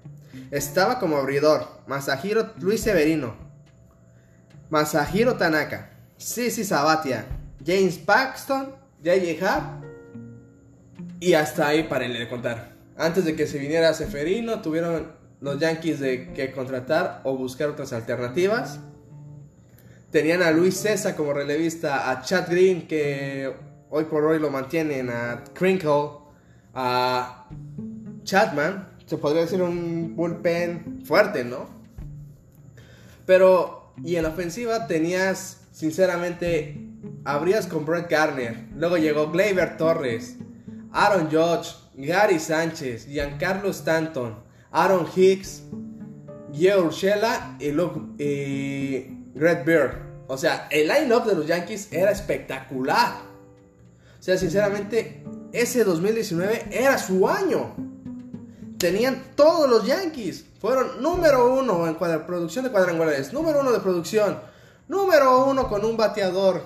estaba 0.51 0.99
como 0.99 1.17
abridor 1.17 1.67
Masahiro 1.87 2.53
Luis 2.61 2.81
Severino, 2.81 3.35
Masahiro 4.71 5.37
Tanaka, 5.37 5.91
Sisi 6.17 6.65
Sabatia, 6.65 7.27
James 7.65 7.99
Paxton, 7.99 8.75
J.J. 9.05 9.47
Hart 9.47 9.85
y 11.21 11.35
hasta 11.35 11.69
ahí 11.69 11.85
para 11.85 12.07
contar. 12.29 12.73
Antes 12.97 13.25
de 13.25 13.35
que 13.35 13.47
se 13.47 13.59
viniera 13.59 13.93
Severino, 13.95 14.63
tuvieron 14.63 15.13
los 15.45 15.61
Yankees 15.61 16.01
de 16.01 16.33
que 16.33 16.53
contratar 16.53 17.21
o 17.23 17.37
buscar 17.37 17.69
otras 17.69 17.93
alternativas. 17.93 18.81
Tenían 20.11 20.43
a 20.43 20.51
Luis 20.51 20.75
César 20.75 21.15
como 21.17 21.35
relevista, 21.35 22.11
a 22.11 22.23
Chad 22.23 22.49
Green 22.49 22.89
que 22.89 23.53
hoy 23.91 24.05
por 24.05 24.25
hoy 24.25 24.39
lo 24.39 24.51
mantienen, 24.51 25.11
a 25.11 25.45
Crinkle, 25.53 26.13
a 26.73 27.47
Chapman, 28.23 28.89
se 29.05 29.19
podría 29.19 29.43
decir 29.43 29.61
un 29.61 30.17
bullpen 30.17 31.03
fuerte, 31.05 31.45
¿no? 31.45 31.69
Pero, 33.27 33.93
y 34.03 34.17
en 34.17 34.23
la 34.23 34.31
ofensiva 34.31 34.87
tenías, 34.87 35.67
sinceramente, 35.73 36.89
abrías 37.27 37.67
con 37.67 37.85
Brett 37.85 38.11
Garner, 38.11 38.69
luego 38.77 38.97
llegó 38.97 39.31
Gleyber 39.31 39.77
Torres, 39.77 40.37
Aaron 40.91 41.29
Judge, 41.31 41.75
Gary 41.97 42.39
Sánchez, 42.39 43.07
Giancarlo 43.09 43.71
Stanton, 43.71 44.44
Aaron 44.75 45.09
Hicks, 45.17 45.63
Gio 46.53 46.85
Urshela 46.85 47.57
y, 47.59 47.69
y 48.23 49.19
Red 49.35 49.65
Bear. 49.65 50.03
O 50.27 50.37
sea, 50.37 50.69
el 50.71 50.89
line-up 50.89 51.25
de 51.25 51.35
los 51.35 51.47
Yankees 51.47 51.89
era 51.91 52.11
espectacular. 52.11 53.15
O 54.19 54.23
sea, 54.23 54.37
sinceramente, 54.37 55.25
ese 55.53 55.85
2019 55.85 56.67
era 56.71 56.99
su 56.99 57.27
año 57.27 57.75
tenían 58.85 59.23
todos 59.35 59.67
los 59.71 59.87
Yankees. 59.87 60.45
Fueron 60.61 61.03
número 61.03 61.55
uno 61.55 61.89
en 61.89 61.97
producción 61.97 62.67
de 62.67 62.71
cuadrangulares, 62.71 63.33
número 63.33 63.61
uno 63.61 63.73
de 63.73 63.81
producción, 63.81 64.39
número 64.89 65.47
uno 65.47 65.69
con 65.69 65.87
un 65.87 65.97
bateador 65.97 66.63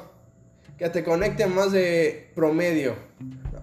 que 0.76 0.88
te 0.90 1.04
conecte 1.04 1.46
más 1.46 1.70
de 1.70 2.32
promedio. 2.35 2.96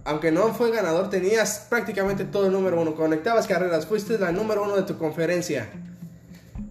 Aunque 0.05 0.31
no 0.31 0.53
fue 0.53 0.69
ganador, 0.69 1.09
tenías 1.09 1.65
prácticamente 1.67 2.25
todo 2.25 2.45
el 2.45 2.51
número 2.51 2.79
uno. 2.79 2.93
Conectabas 2.95 3.47
carreras, 3.47 3.87
fuiste 3.87 4.19
la 4.19 4.31
número 4.31 4.63
uno 4.63 4.75
de 4.75 4.83
tu 4.83 4.99
conferencia. 4.99 5.67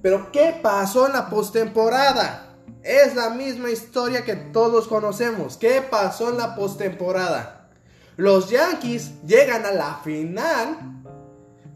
Pero 0.01 0.31
¿qué 0.31 0.61
pasó 0.63 1.09
en 1.09 1.15
la 1.15 1.29
postemporada? 1.29 2.55
Es 2.85 3.17
la 3.17 3.31
misma 3.31 3.71
historia 3.71 4.25
que 4.25 4.37
todos 4.37 4.87
conocemos. 4.87 5.57
¿Qué 5.57 5.83
pasó 5.83 6.31
en 6.31 6.39
la 6.39 6.55
postemporada? 6.55 7.71
Los 8.17 8.51
Yankees 8.51 9.11
llegan 9.27 9.67
a 9.67 9.73
la 9.73 10.01
final 10.05 11.03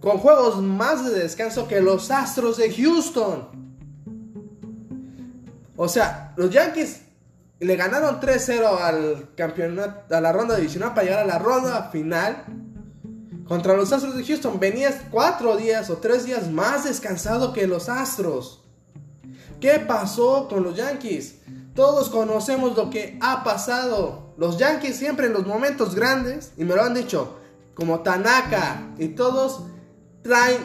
con 0.01 0.19
juegos 0.19 0.63
más 0.63 1.05
de 1.05 1.19
descanso 1.19 1.67
que 1.67 1.81
los 1.81 2.13
Astros 2.13 2.57
de 2.59 2.73
Houston. 2.73 3.49
O 5.77 5.89
sea, 5.89 6.35
los 6.37 6.51
Yankees 6.51 7.01
le 7.61 7.77
ganaron 7.77 8.21
3-0 8.21 8.81
al 8.81 9.35
campeonato, 9.35 10.15
a 10.15 10.21
la 10.21 10.33
ronda 10.33 10.57
divisional 10.57 10.95
para 10.95 11.03
llegar 11.05 11.21
a 11.21 11.27
la 11.27 11.39
ronda 11.39 11.91
final. 11.91 12.45
Contra 13.47 13.77
los 13.77 13.93
Astros 13.93 14.15
de 14.17 14.25
Houston 14.25 14.61
venías 14.61 14.97
4 15.11 15.57
días 15.57 15.91
o 15.91 15.97
3 15.97 16.25
días 16.25 16.51
más 16.51 16.85
descansado 16.85 17.53
que 17.53 17.67
los 17.67 17.89
Astros. 17.89 18.65
¿Qué 19.61 19.81
pasó 19.81 20.49
con 20.49 20.63
los 20.63 20.77
Yankees? 20.77 21.37
Todos 21.75 22.11
conocemos 22.11 22.77
lo 22.77 22.91
que 22.91 23.19
ha 23.21 23.43
pasado. 23.43 24.35
Los 24.37 24.59
Yankees 24.59 24.97
siempre 24.97 25.27
en 25.27 25.33
los 25.33 25.47
momentos 25.47 25.95
grandes, 25.95 26.53
y 26.57 26.65
me 26.65 26.75
lo 26.77 26.83
han 26.83 26.95
dicho, 26.95 27.39
como 27.75 28.01
Tanaka 28.01 28.93
y 28.99 29.09
todos, 29.09 29.63
traen 30.23 30.59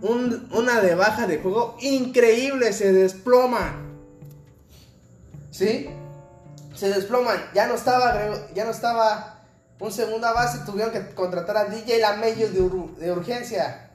una 0.00 0.80
de 0.80 0.94
baja 0.96 1.26
de 1.28 1.38
juego 1.38 1.76
increíble, 1.80 2.72
se 2.72 2.92
desploman. 2.92 3.91
¿Sí? 5.52 5.88
Se 6.74 6.88
desploman. 6.88 7.38
Ya 7.54 7.68
no 7.68 7.74
estaba, 7.74 8.18
ya 8.54 8.64
no 8.64 8.72
estaba 8.72 9.38
un 9.78 9.90
segunda 9.90 10.32
base, 10.32 10.60
tuvieron 10.64 10.92
que 10.92 11.12
contratar 11.12 11.56
a 11.56 11.64
DJ 11.64 11.98
Lamello 11.98 12.48
de, 12.48 13.04
de 13.04 13.12
urgencia. 13.12 13.90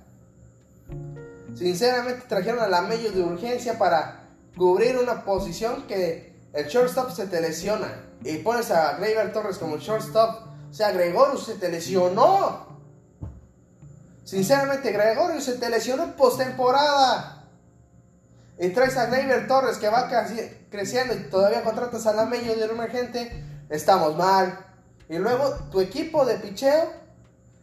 Sinceramente 1.55 2.25
trajeron 2.27 2.59
a 2.59 2.67
Lamello 2.67 3.11
de 3.11 3.23
urgencia 3.23 3.77
para 3.77 4.27
cubrir 4.57 4.97
una 4.97 5.23
posición 5.23 5.87
que 5.87 6.35
el 6.51 6.67
shortstop 6.67 7.11
se 7.11 7.27
te 7.27 7.39
lesiona. 7.39 8.03
Y 8.21 8.39
pones 8.39 8.69
a 8.69 8.97
Gleyber 8.97 9.31
Torres 9.31 9.57
como 9.57 9.77
shortstop. 9.77 10.47
O 10.69 10.73
sea, 10.73 10.91
Gregorio 10.91 11.37
se 11.37 11.53
te 11.53 11.69
lesionó. 11.69 12.67
Sinceramente, 14.25 14.91
Gregorio 14.91 15.39
se 15.39 15.53
te 15.53 15.69
lesionó 15.69 16.03
en 16.03 16.13
postemporada. 16.13 17.36
Y 18.59 18.69
traes 18.69 18.97
a 18.97 19.05
Gleyber 19.05 19.47
Torres 19.47 19.77
que 19.77 19.89
va 19.89 20.09
creciendo 20.69 21.13
y 21.13 21.29
todavía 21.29 21.63
contratas 21.63 22.07
a 22.07 22.13
la 22.13 22.25
medio 22.25 22.55
de 22.55 22.67
un 22.73 22.79
agente. 22.79 23.43
Estamos 23.69 24.15
mal. 24.15 24.57
Y 25.09 25.17
luego 25.17 25.51
tu 25.71 25.79
equipo 25.79 26.25
de 26.25 26.35
picheo 26.35 26.91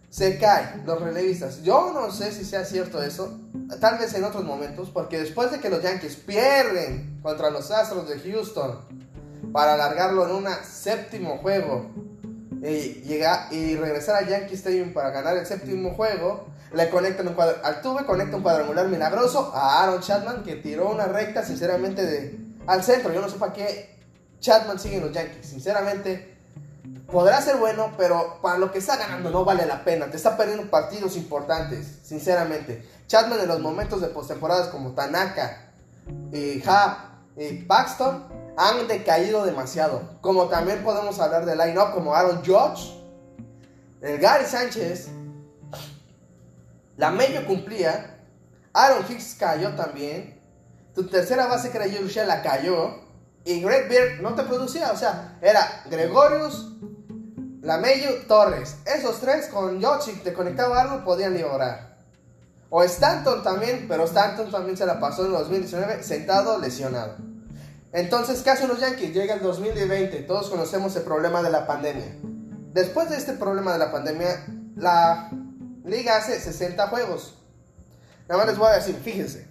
se 0.08 0.38
cae, 0.38 0.82
los 0.86 1.00
relevistas. 1.00 1.62
Yo 1.62 1.92
no 1.92 2.12
sé 2.12 2.30
si 2.30 2.44
sea 2.44 2.64
cierto 2.64 3.02
eso. 3.02 3.36
Tal 3.80 3.98
vez 3.98 4.14
en 4.14 4.22
otros 4.22 4.44
momentos. 4.44 4.90
Porque 4.90 5.18
después 5.18 5.50
de 5.50 5.58
que 5.58 5.68
los 5.68 5.82
Yankees 5.82 6.14
pierden 6.16 7.18
contra 7.22 7.50
los 7.50 7.70
Astros 7.72 8.08
de 8.08 8.20
Houston 8.20 8.78
para 9.52 9.74
alargarlo 9.74 10.28
en 10.28 10.36
un 10.36 10.46
séptimo 10.62 11.38
juego 11.38 11.90
y, 12.62 13.12
y 13.50 13.76
regresar 13.76 14.22
a 14.22 14.26
Yankee 14.26 14.54
Stadium 14.54 14.92
para 14.92 15.10
ganar 15.10 15.36
el 15.36 15.46
séptimo 15.46 15.94
juego, 15.94 16.46
le 16.74 16.90
conectan 16.90 17.28
un 17.28 17.34
cuadro, 17.34 17.56
al 17.62 17.80
tuve 17.80 18.04
conecta 18.04 18.36
un 18.36 18.42
cuadrangular 18.42 18.88
milagroso 18.88 19.52
a 19.54 19.82
Aaron 19.82 20.00
Chapman 20.00 20.42
que 20.42 20.56
tiró 20.56 20.90
una 20.90 21.06
recta 21.06 21.44
sinceramente 21.44 22.04
de 22.04 22.38
al 22.66 22.82
centro. 22.82 23.12
Yo 23.12 23.20
no 23.20 23.28
sé 23.28 23.36
para 23.36 23.52
qué 23.52 23.98
Chapman 24.40 24.78
sigue 24.78 24.96
en 24.96 25.02
los 25.02 25.12
Yankees. 25.12 25.46
Sinceramente, 25.46 26.36
podrá 27.10 27.40
ser 27.40 27.56
bueno, 27.56 27.92
pero 27.96 28.40
para 28.42 28.58
lo 28.58 28.72
que 28.72 28.78
está 28.78 28.96
ganando 28.96 29.30
no 29.30 29.44
vale 29.44 29.66
la 29.66 29.84
pena. 29.84 30.06
Te 30.10 30.16
está 30.16 30.36
perdiendo 30.36 30.70
partidos 30.70 31.16
importantes, 31.16 32.00
sinceramente. 32.02 32.88
Chapman 33.06 33.40
en 33.40 33.48
los 33.48 33.60
momentos 33.60 34.00
de 34.00 34.08
postemporadas 34.08 34.68
como 34.68 34.92
Tanaka 34.92 35.70
y 36.32 36.62
Ha 36.66 37.10
y 37.36 37.62
Paxton 37.62 38.24
han 38.56 38.86
decaído 38.86 39.44
demasiado. 39.44 40.02
Como 40.20 40.46
también 40.46 40.82
podemos 40.84 41.18
hablar 41.20 41.44
de 41.44 41.56
line-up 41.56 41.92
como 41.92 42.14
Aaron 42.14 42.44
Judge, 42.44 42.94
el 44.00 44.18
Gary 44.18 44.44
Sánchez, 44.44 45.08
la 46.96 47.10
medio 47.10 47.46
cumplía. 47.46 48.20
Aaron 48.72 49.04
Hicks 49.08 49.36
cayó 49.38 49.74
también. 49.74 50.40
Tu 50.94 51.06
tercera 51.06 51.46
base 51.46 51.70
que 51.70 51.78
era 51.78 52.26
la 52.26 52.42
cayó. 52.42 53.02
Y 53.44 53.60
Greg 53.60 53.88
Beard 53.88 54.22
no 54.22 54.34
te 54.34 54.42
producía, 54.44 54.90
o 54.92 54.96
sea, 54.96 55.38
era 55.42 55.82
Gregorius, 55.90 56.72
Lamello, 57.60 58.26
Torres. 58.26 58.76
Esos 58.86 59.20
tres 59.20 59.48
con 59.48 59.80
Yoshi 59.80 60.12
te 60.24 60.32
conectaba 60.32 60.80
algo 60.80 61.04
podían 61.04 61.34
librar. 61.34 61.98
O 62.70 62.82
Stanton 62.82 63.42
también, 63.42 63.86
pero 63.86 64.04
Stanton 64.04 64.50
también 64.50 64.76
se 64.76 64.86
la 64.86 64.98
pasó 64.98 65.26
en 65.26 65.32
2019 65.32 66.02
sentado, 66.02 66.58
lesionado. 66.58 67.16
Entonces, 67.92 68.42
¿qué 68.42 68.50
hacen 68.50 68.68
los 68.68 68.80
Yankees? 68.80 69.14
Llega 69.14 69.34
el 69.34 69.42
2020, 69.42 70.22
todos 70.22 70.48
conocemos 70.48 70.96
el 70.96 71.02
problema 71.02 71.42
de 71.42 71.50
la 71.50 71.66
pandemia. 71.66 72.16
Después 72.72 73.10
de 73.10 73.16
este 73.16 73.34
problema 73.34 73.74
de 73.74 73.78
la 73.78 73.92
pandemia, 73.92 74.46
la 74.74 75.30
liga 75.84 76.16
hace 76.16 76.40
60 76.40 76.86
juegos. 76.88 77.38
Nada 78.28 78.38
más 78.38 78.46
les 78.48 78.58
voy 78.58 78.68
a 78.68 78.76
decir, 78.76 78.96
fíjense. 78.96 79.46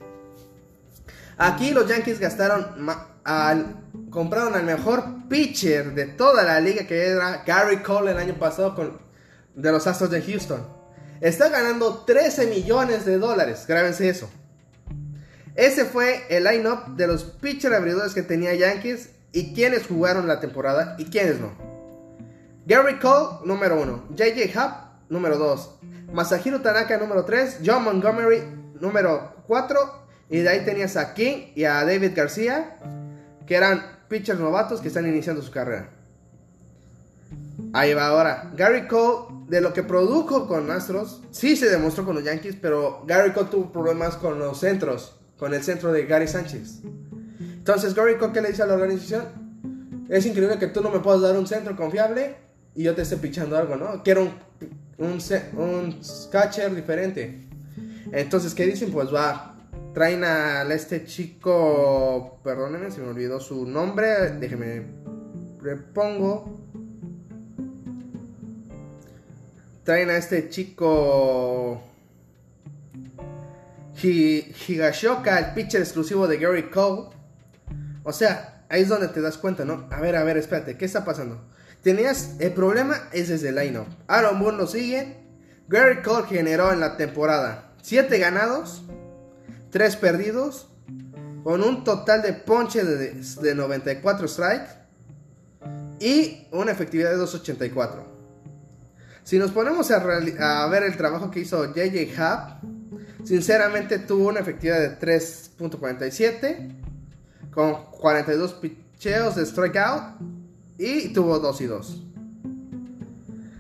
Aquí 1.38 1.72
los 1.72 1.88
Yankees 1.88 2.20
gastaron 2.20 2.86
compraron 4.10 4.54
al 4.56 4.64
mejor 4.64 5.28
pitcher 5.30 5.94
de 5.94 6.06
toda 6.06 6.44
la 6.44 6.60
liga 6.60 6.86
que 6.86 7.08
era 7.08 7.44
Gary 7.46 7.78
Cole 7.78 8.12
el 8.12 8.18
año 8.18 8.36
pasado 8.36 8.76
con, 8.76 9.00
de 9.56 9.72
los 9.72 9.88
Astros 9.88 10.10
de 10.10 10.22
Houston. 10.22 10.66
Está 11.22 11.50
ganando 11.50 12.04
13 12.06 12.48
millones 12.48 13.06
de 13.06 13.18
dólares. 13.18 13.66
Grábense 13.68 14.10
eso. 14.10 14.30
Ese 15.56 15.86
fue 15.86 16.26
el 16.30 16.44
line-up 16.44 16.96
de 16.96 17.08
los 17.08 17.24
pitcher 17.24 17.74
abridores 17.74 18.14
que 18.14 18.24
tenía 18.24 18.54
Yankees 18.56 19.10
y 19.32 19.54
quienes 19.54 19.88
jugaron 19.88 20.28
la 20.28 20.40
temporada 20.40 20.96
y 20.98 21.06
quienes 21.06 21.40
no. 21.40 21.54
Gary 22.66 23.00
Cole, 23.00 23.40
número 23.46 23.82
1. 23.82 24.10
JJ 24.16 24.58
Happ, 24.58 25.10
número 25.10 25.38
2. 25.38 25.80
Masahiro 26.14 26.62
Tanaka, 26.62 26.96
número 26.98 27.26
3. 27.26 27.62
John 27.66 27.84
Montgomery, 27.84 28.44
número 28.80 29.34
4. 29.48 29.80
Y 30.30 30.38
de 30.38 30.50
ahí 30.50 30.64
tenías 30.64 30.96
a 30.96 31.16
King 31.16 31.52
y 31.56 31.64
a 31.64 31.84
David 31.84 32.12
García, 32.16 32.78
que 33.48 33.56
eran 33.56 33.84
pitchers 34.08 34.40
novatos 34.40 34.80
que 34.80 34.90
están 34.90 35.08
iniciando 35.08 35.42
su 35.42 35.52
carrera. 35.52 35.90
Ahí 37.74 37.96
va 37.96 38.08
ahora. 38.08 38.52
Gary 38.56 38.88
Cole, 38.88 39.46
de 39.48 39.60
lo 39.60 39.74
que 39.74 39.82
produjo 39.82 40.48
con 40.48 40.70
Astros, 40.70 41.24
sí 41.32 41.56
se 41.56 41.68
demostró 41.68 42.06
con 42.06 42.16
los 42.16 42.24
Yankees, 42.24 42.58
pero 42.62 43.04
Gary 43.08 43.32
Cole 43.34 43.50
tuvo 43.50 43.72
problemas 43.72 44.16
con 44.16 44.38
los 44.38 44.60
centros, 44.60 45.20
con 45.38 45.54
el 45.56 45.64
centro 45.64 45.92
de 45.92 46.06
Gary 46.06 46.28
Sánchez. 46.28 46.82
Entonces, 47.40 47.96
Gary 47.96 48.18
Cole, 48.18 48.34
¿qué 48.34 48.42
le 48.42 48.50
dice 48.50 48.62
a 48.62 48.68
la 48.68 48.76
organización? 48.76 50.06
Es 50.10 50.28
increíble 50.28 50.60
que 50.60 50.68
tú 50.68 50.82
no 50.82 50.92
me 50.92 51.00
puedas 51.00 51.22
dar 51.22 51.36
un 51.36 51.48
centro 51.48 51.76
confiable 51.76 52.36
y 52.76 52.84
yo 52.84 52.94
te 52.94 53.02
esté 53.02 53.18
pichando 53.18 53.58
algo, 53.58 53.76
¿no? 53.76 54.04
Quiero 54.04 54.24
un, 54.24 54.34
un, 54.98 56.00
catcher 56.32 56.74
diferente. 56.76 57.48
Entonces, 58.12 58.54
¿qué 58.54 58.66
dicen? 58.66 58.92
Pues 58.92 59.14
va, 59.14 59.56
traen 59.94 60.24
a 60.24 60.64
este 60.74 61.06
chico, 61.06 62.40
perdónenme, 62.44 62.92
se 62.92 63.02
me 63.02 63.08
olvidó 63.08 63.40
su 63.40 63.66
nombre, 63.66 64.32
déjenme 64.40 64.84
repongo. 65.62 66.60
Traen 69.84 70.10
a 70.10 70.18
este 70.18 70.50
chico 70.50 71.82
Higashoka, 74.02 75.40
el 75.40 75.54
pitcher 75.54 75.82
exclusivo 75.82 76.28
de 76.28 76.38
Gary 76.38 76.70
Cole. 76.70 77.10
O 78.04 78.12
sea, 78.12 78.66
ahí 78.70 78.82
es 78.82 78.90
donde 78.90 79.08
te 79.10 79.22
das 79.22 79.38
cuenta, 79.38 79.66
¿no? 79.66 79.88
A 79.92 80.00
ver, 80.00 80.16
a 80.16 80.24
ver, 80.24 80.38
espérate, 80.38 80.78
¿qué 80.78 80.86
está 80.86 81.06
pasando? 81.06 81.42
Tenías, 81.84 82.36
el 82.40 82.54
problema 82.54 83.10
es 83.12 83.28
desde 83.28 83.50
el 83.50 83.56
line-up. 83.56 83.88
Aaron 84.08 84.40
Boone 84.40 84.58
lo 84.58 84.68
sigue. 84.68 85.18
Gary 85.68 86.02
Cole 86.02 86.28
generó 86.28 86.72
en 86.72 86.80
la 86.80 86.96
temporada 86.96 87.74
7 87.82 88.18
ganados, 88.20 88.84
3 89.72 89.98
perdidos, 89.98 90.70
con 91.44 91.62
un 91.62 91.84
total 91.84 92.22
de 92.22 92.32
ponche 92.32 92.86
de, 92.86 93.56
94 93.56 94.28
strikes 94.30 94.70
y 96.00 96.48
una 96.52 96.72
efectividad 96.72 97.12
de 97.12 97.18
284. 97.18 98.14
Si 99.26 99.38
nos 99.38 99.52
ponemos 99.52 99.92
a, 99.92 100.68
ver 100.68 100.84
el 100.84 100.96
trabajo 100.96 101.32
que 101.32 101.42
hizo 101.42 101.74
JJ 101.74 102.14
Hub, 102.18 103.26
sinceramente 103.26 104.00
tuvo 104.00 104.30
una 104.30 104.40
efectividad 104.40 104.80
de 104.80 104.98
3.47 105.00 107.52
con 107.52 107.92
42 107.92 108.54
picheos 108.54 109.36
de 109.36 109.46
strikeout 109.46 110.43
y 110.78 111.14
tuvo 111.14 111.40
2 111.40 111.62
y 111.62 111.66
2. 111.66 112.04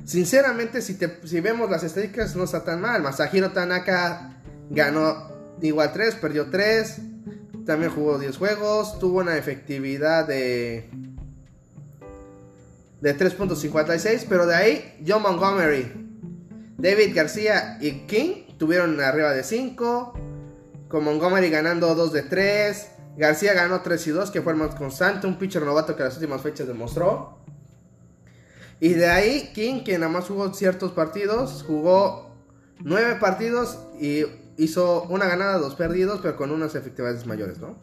Sinceramente, 0.05 0.81
si, 0.81 0.97
si 1.23 1.39
vemos 1.39 1.69
las 1.69 1.83
estadísticas, 1.83 2.35
no 2.35 2.43
está 2.43 2.63
tan 2.63 2.81
mal. 2.81 3.01
Masahiro 3.01 3.51
Tanaka 3.51 4.33
ganó 4.69 5.29
igual 5.61 5.93
3, 5.93 6.15
perdió 6.15 6.49
3. 6.49 6.97
También 7.65 7.91
jugó 7.91 8.19
10 8.19 8.37
juegos. 8.37 8.99
Tuvo 8.99 9.19
una 9.19 9.37
efectividad 9.37 10.27
de. 10.27 10.89
De 13.01 13.17
3.56. 13.17 14.25
Pero 14.27 14.45
de 14.45 14.55
ahí, 14.55 15.03
John 15.05 15.21
Montgomery, 15.21 15.91
David 16.77 17.15
García 17.15 17.77
y 17.79 18.05
King 18.07 18.57
tuvieron 18.57 18.99
arriba 18.99 19.31
de 19.31 19.43
5. 19.43 20.13
Con 20.89 21.03
Montgomery 21.05 21.49
ganando 21.49 21.95
2 21.95 22.13
de 22.13 22.23
3. 22.23 22.87
García 23.17 23.53
ganó 23.53 23.81
3 23.81 24.07
y 24.07 24.09
2, 24.11 24.31
que 24.31 24.41
fue 24.41 24.53
el 24.53 24.59
más 24.59 24.75
constante. 24.75 25.27
Un 25.27 25.37
pitcher 25.37 25.61
novato 25.61 25.95
que 25.95 26.03
las 26.03 26.15
últimas 26.15 26.41
fechas 26.41 26.67
demostró. 26.67 27.37
Y 28.79 28.93
de 28.93 29.07
ahí, 29.07 29.51
King, 29.53 29.83
que 29.83 29.97
nada 29.97 30.11
más 30.11 30.25
jugó 30.25 30.53
ciertos 30.53 30.91
partidos, 30.91 31.63
jugó 31.65 32.35
9 32.79 33.17
partidos 33.19 33.79
y 33.99 34.25
hizo 34.57 35.03
una 35.03 35.27
ganada, 35.27 35.57
dos 35.57 35.75
perdidos, 35.75 36.19
pero 36.21 36.35
con 36.35 36.51
unas 36.51 36.75
efectividades 36.75 37.25
mayores, 37.25 37.59
¿no? 37.59 37.77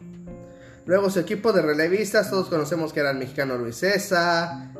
Luego 0.85 1.09
su 1.09 1.19
equipo 1.19 1.53
de 1.53 1.61
relevistas, 1.61 2.29
todos 2.29 2.49
conocemos 2.49 2.91
que 2.91 2.99
era 2.99 3.11
el 3.11 3.17
mexicano 3.17 3.57
Luis 3.57 3.77
César. 3.77 4.73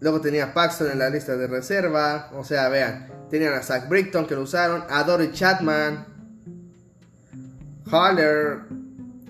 Luego 0.00 0.20
tenía 0.20 0.52
Paxton 0.52 0.90
en 0.90 0.98
la 0.98 1.08
lista 1.08 1.36
de 1.36 1.46
reserva. 1.46 2.30
O 2.34 2.44
sea, 2.44 2.68
vean, 2.68 3.08
tenían 3.30 3.54
a 3.54 3.62
Zach 3.62 3.88
Brickton 3.88 4.26
que 4.26 4.34
lo 4.34 4.42
usaron, 4.42 4.84
a 4.88 5.02
Dory 5.04 5.32
Chapman, 5.32 6.06
Holler, 7.90 8.60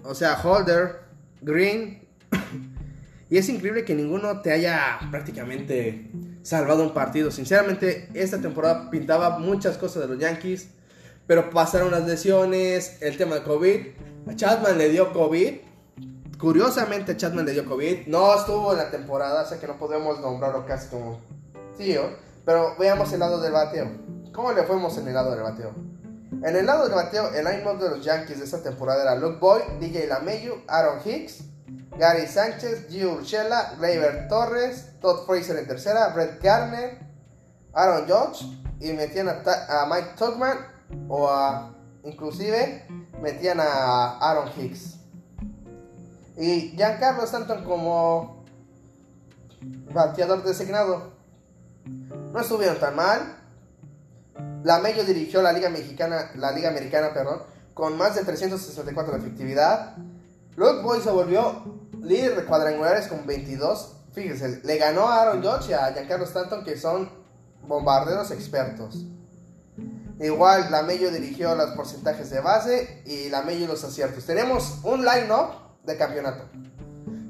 o 0.06 0.14
sea, 0.14 0.40
Holder, 0.42 1.00
Green. 1.42 2.06
y 3.30 3.38
es 3.38 3.48
increíble 3.48 3.84
que 3.84 3.94
ninguno 3.94 4.40
te 4.40 4.52
haya 4.52 4.98
prácticamente 5.10 6.10
salvado 6.42 6.82
un 6.82 6.94
partido. 6.94 7.30
Sinceramente, 7.30 8.08
esta 8.14 8.40
temporada 8.40 8.90
pintaba 8.90 9.38
muchas 9.38 9.76
cosas 9.76 10.02
de 10.02 10.08
los 10.08 10.18
Yankees. 10.18 10.68
Pero 11.26 11.50
pasaron 11.50 11.90
las 11.90 12.06
lesiones, 12.06 13.02
el 13.02 13.16
tema 13.16 13.36
de 13.36 13.42
COVID. 13.42 13.86
A 14.28 14.36
Chapman 14.36 14.78
le 14.78 14.90
dio 14.90 15.12
COVID. 15.12 15.54
Curiosamente, 16.38 17.16
Chapman 17.16 17.46
le 17.46 17.52
dio 17.52 17.64
COVID. 17.64 18.06
No 18.06 18.34
estuvo 18.38 18.72
en 18.72 18.78
la 18.78 18.90
temporada, 18.90 19.42
o 19.42 19.46
sea 19.46 19.58
que 19.58 19.66
no 19.66 19.76
podemos 19.76 20.20
nombrarlo 20.20 20.64
casi 20.66 20.88
como 20.88 21.18
tío. 21.76 22.02
Pero 22.44 22.76
veamos 22.78 23.12
el 23.12 23.20
lado 23.20 23.40
del 23.40 23.52
bateo. 23.52 23.90
¿Cómo 24.32 24.52
le 24.52 24.62
fuimos 24.62 24.96
en 24.98 25.08
el 25.08 25.14
lado 25.14 25.32
del 25.32 25.42
bateo? 25.42 25.72
En 26.32 26.56
el 26.56 26.66
lado 26.66 26.84
del 26.84 26.94
bateo, 26.94 27.32
el 27.34 27.44
line-up 27.44 27.78
de 27.78 27.90
los 27.90 28.04
Yankees 28.04 28.38
de 28.38 28.44
esta 28.44 28.62
temporada 28.62 29.02
era 29.02 29.14
Luke 29.14 29.38
Boyd, 29.40 29.62
DJ 29.80 30.08
LaMayu, 30.08 30.54
Aaron 30.66 31.00
Hicks, 31.04 31.44
Gary 31.98 32.26
Sánchez, 32.26 32.88
Gio 32.88 33.14
Urshela, 33.14 33.74
Gleyber 33.78 34.28
Torres, 34.28 34.92
Todd 35.00 35.24
Fraser 35.26 35.56
en 35.56 35.66
tercera, 35.66 36.08
Brett 36.08 36.42
Garner, 36.42 36.98
Aaron 37.72 38.06
Judge 38.08 38.44
y 38.80 38.92
metían 38.92 39.28
a, 39.28 39.86
Mike 39.88 40.14
Tugman 40.18 40.58
o 41.08 41.28
a, 41.28 41.74
inclusive 42.04 42.86
metían 43.20 43.60
a 43.60 44.18
Aaron 44.18 44.50
Hicks. 44.56 44.96
Y 46.36 46.72
Giancarlo 46.76 47.24
Stanton 47.24 47.64
como 47.64 48.44
bateador 49.92 50.42
designado 50.42 51.12
no 52.32 52.40
estuvieron 52.40 52.78
tan 52.78 52.94
mal. 52.94 53.36
La 54.62 54.78
Mello 54.78 55.04
dirigió 55.04 55.42
la 55.42 55.52
Liga 55.52 55.70
Mexicana, 55.70 56.30
la 56.34 56.52
Liga 56.52 56.68
Americana, 56.68 57.12
perdón, 57.14 57.42
con 57.74 57.96
más 57.96 58.14
de 58.14 58.24
364 58.24 59.12
de 59.12 59.18
efectividad. 59.18 59.96
Luke 60.56 60.82
Boy 60.82 61.00
se 61.00 61.10
volvió 61.10 61.62
líder 62.00 62.36
de 62.36 62.44
cuadrangulares 62.44 63.06
con 63.08 63.26
22. 63.26 63.96
Fíjense, 64.12 64.60
le 64.64 64.76
ganó 64.78 65.08
a 65.08 65.22
Aaron 65.22 65.42
Judge 65.42 65.70
y 65.70 65.72
a 65.74 65.92
Giancarlo 65.92 66.24
Stanton, 66.24 66.64
que 66.64 66.76
son 66.78 67.10
bombarderos 67.66 68.30
expertos. 68.30 69.04
Igual 70.18 70.70
Lamello 70.70 71.10
dirigió 71.10 71.54
los 71.54 71.72
porcentajes 71.72 72.30
de 72.30 72.40
base 72.40 73.02
y 73.04 73.28
Lamello 73.28 73.66
los 73.66 73.84
aciertos. 73.84 74.24
Tenemos 74.24 74.78
un 74.82 75.04
line-up 75.04 75.50
de 75.84 75.96
campeonato. 75.96 76.44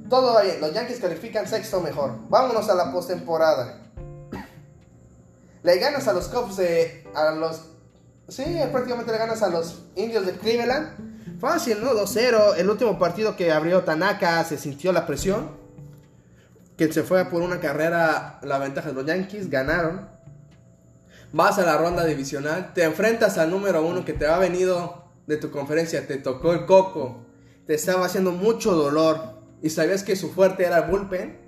Todo 0.09 0.41
bien, 0.41 0.61
los 0.61 0.73
Yankees 0.73 1.01
califican 1.01 1.49
sexto 1.49 1.81
mejor. 1.81 2.13
Vámonos 2.29 2.69
a 2.69 2.75
la 2.77 2.93
postemporada. 2.93 3.86
Le 5.67 5.79
ganas 5.79 6.09
a 6.09 6.15
los 6.15 6.29
Cubs 6.29 6.57
de. 6.57 7.05
a 7.15 7.33
los. 7.33 7.61
Sí, 8.29 8.45
prácticamente 8.73 9.13
le 9.13 9.19
ganas 9.19 9.43
a 9.43 9.51
los 9.51 9.83
indios 9.97 10.25
de 10.25 10.33
Cleveland. 10.33 11.39
Fácil, 11.39 11.83
¿no? 11.83 11.93
2-0. 11.93 12.55
El 12.57 12.71
último 12.71 12.99
partido 12.99 13.37
que 13.37 13.53
abrió 13.53 13.83
Tanaka 13.83 14.43
se 14.45 14.57
sintió 14.57 14.93
la 14.93 15.07
presión. 15.07 15.51
Que 16.79 16.91
se 16.91 17.03
fue 17.03 17.25
por 17.27 17.43
una 17.43 17.61
carrera 17.61 18.39
la 18.43 18.59
ventaja 18.59 18.89
de 18.89 18.95
los 18.95 19.05
Yankees. 19.05 19.51
Ganaron 19.51 20.09
vas 21.33 21.59
a 21.59 21.67
la 21.67 21.77
ronda 21.77 22.05
divisional, 22.05 22.73
te 22.73 22.85
enfrentas 22.85 23.37
al 23.37 23.51
número 23.51 23.85
uno 23.87 24.05
que 24.05 24.13
te 24.13 24.27
ha 24.27 24.39
venido 24.39 25.05
de 25.27 25.37
tu 25.37 25.51
conferencia, 25.51 26.07
te 26.07 26.17
tocó 26.17 26.53
el 26.53 26.65
coco, 26.65 27.27
te 27.67 27.75
estaba 27.75 28.07
haciendo 28.07 28.33
mucho 28.33 28.73
dolor. 28.73 29.37
y 29.63 29.71
sabías 29.71 30.03
que 30.03 30.17
su 30.17 30.31
fuerte 30.31 30.65
era 30.65 30.79
el 30.79 30.91
bullpen, 30.91 31.39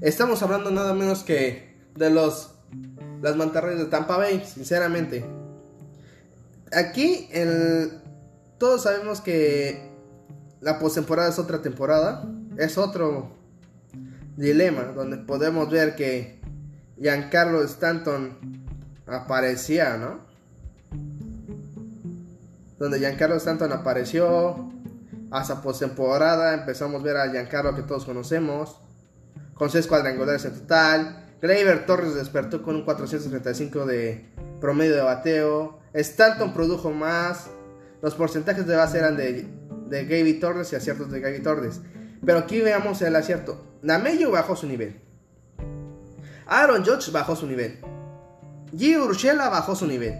estamos 0.00 0.42
hablando 0.42 0.70
nada 0.70 0.94
menos 0.94 1.24
que 1.24 1.76
de 1.94 2.10
los 2.10 2.52
las 3.22 3.36
mantarrayas 3.36 3.78
de 3.78 3.86
Tampa 3.86 4.16
Bay, 4.16 4.44
sinceramente. 4.44 5.24
Aquí 6.72 7.28
el, 7.32 8.00
todos 8.58 8.82
sabemos 8.82 9.20
que 9.20 9.90
la 10.60 10.78
postemporada 10.78 11.28
es 11.28 11.38
otra 11.38 11.62
temporada, 11.62 12.24
es 12.58 12.78
otro 12.78 13.30
dilema 14.36 14.82
donde 14.84 15.16
podemos 15.18 15.70
ver 15.70 15.94
que 15.94 16.40
Giancarlo 16.98 17.62
Stanton 17.62 18.36
aparecía, 19.06 19.96
¿no? 19.96 20.20
Donde 22.78 22.98
Giancarlo 22.98 23.36
Stanton 23.36 23.72
apareció 23.72 24.70
hasta 25.30 25.62
postemporada, 25.62 26.54
empezamos 26.54 27.00
a 27.00 27.04
ver 27.04 27.16
a 27.16 27.30
Giancarlo 27.30 27.74
que 27.74 27.82
todos 27.82 28.04
conocemos, 28.04 28.76
con 29.54 29.70
seis 29.70 29.86
cuadrangulares 29.86 30.44
en 30.44 30.54
total. 30.54 31.25
Gleyber 31.46 31.86
Torres 31.86 32.16
despertó 32.16 32.60
con 32.60 32.74
un 32.74 32.84
435 32.84 33.86
de 33.86 34.26
promedio 34.60 34.96
de 34.96 35.02
bateo. 35.02 35.78
Stanton 35.92 36.52
produjo 36.52 36.90
más. 36.90 37.46
Los 38.02 38.16
porcentajes 38.16 38.66
de 38.66 38.74
base 38.74 38.98
eran 38.98 39.16
de, 39.16 39.46
de 39.86 40.04
Gaby 40.06 40.40
Torres 40.40 40.72
y 40.72 40.76
aciertos 40.76 41.12
de 41.12 41.20
Gaby 41.20 41.40
Torres. 41.40 41.80
Pero 42.24 42.40
aquí 42.40 42.60
veamos 42.60 43.00
el 43.02 43.14
acierto. 43.14 43.64
Namello 43.82 44.32
bajó 44.32 44.56
su 44.56 44.66
nivel. 44.66 45.00
Aaron 46.46 46.84
Judge 46.84 47.12
bajó 47.12 47.36
su 47.36 47.46
nivel. 47.46 47.78
G. 48.72 49.00
Urshela 49.00 49.48
bajó 49.48 49.76
su 49.76 49.86
nivel. 49.86 50.18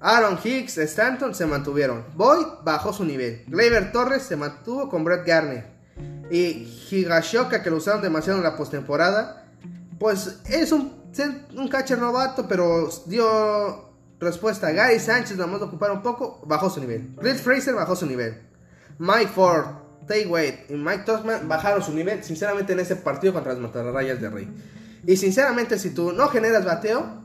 Aaron 0.00 0.38
Hicks, 0.42 0.78
Stanton 0.78 1.34
se 1.34 1.44
mantuvieron. 1.44 2.04
Boyd 2.14 2.46
bajó 2.62 2.92
su 2.92 3.04
nivel. 3.04 3.44
Gleyber 3.48 3.90
Torres 3.90 4.22
se 4.22 4.36
mantuvo 4.36 4.88
con 4.88 5.02
Brett 5.02 5.26
Garner. 5.26 5.66
Y 6.30 6.68
Higashoka, 6.88 7.64
que 7.64 7.70
lo 7.70 7.78
usaron 7.78 8.00
demasiado 8.00 8.38
en 8.38 8.44
la 8.44 8.56
postemporada, 8.56 9.41
pues 10.02 10.40
es 10.48 10.72
un, 10.72 10.92
un 11.56 11.68
catcher 11.68 11.96
novato, 11.96 12.48
pero 12.48 12.90
dio 13.06 13.88
respuesta. 14.18 14.72
Gary 14.72 14.98
Sánchez, 14.98 15.36
vamos 15.36 15.62
a 15.62 15.66
ocupar 15.66 15.92
un 15.92 16.02
poco, 16.02 16.40
bajó 16.44 16.68
su 16.68 16.80
nivel. 16.80 17.14
Chris 17.20 17.40
Fraser 17.40 17.72
bajó 17.72 17.94
su 17.94 18.06
nivel. 18.06 18.36
Mike 18.98 19.28
Ford, 19.28 19.64
Tay 20.08 20.26
Wade 20.26 20.66
y 20.70 20.72
Mike 20.72 21.04
Tosman 21.06 21.46
bajaron 21.46 21.84
su 21.84 21.94
nivel, 21.94 22.24
sinceramente, 22.24 22.72
en 22.72 22.80
ese 22.80 22.96
partido 22.96 23.32
contra 23.32 23.52
las 23.52 23.62
Matarrayas 23.62 24.20
de 24.20 24.28
Rey. 24.28 24.48
Y 25.06 25.16
sinceramente, 25.16 25.78
si 25.78 25.90
tú 25.90 26.12
no 26.12 26.26
generas 26.30 26.64
bateo, 26.64 27.22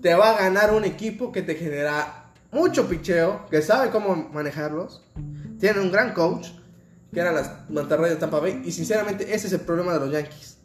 te 0.00 0.14
va 0.14 0.36
a 0.36 0.38
ganar 0.38 0.72
un 0.72 0.84
equipo 0.84 1.32
que 1.32 1.42
te 1.42 1.56
genera 1.56 2.30
mucho 2.52 2.88
picheo, 2.88 3.46
que 3.50 3.60
sabe 3.60 3.90
cómo 3.90 4.30
manejarlos. 4.32 5.04
Tiene 5.58 5.80
un 5.80 5.90
gran 5.90 6.14
coach, 6.14 6.50
que 7.12 7.18
eran 7.18 7.34
las 7.34 7.68
Mantarrayas 7.68 8.14
de 8.14 8.20
Tampa 8.20 8.38
Bay. 8.38 8.62
Y 8.64 8.70
sinceramente, 8.70 9.34
ese 9.34 9.48
es 9.48 9.52
el 9.52 9.62
problema 9.62 9.94
de 9.94 9.98
los 9.98 10.12
Yankees. 10.12 10.58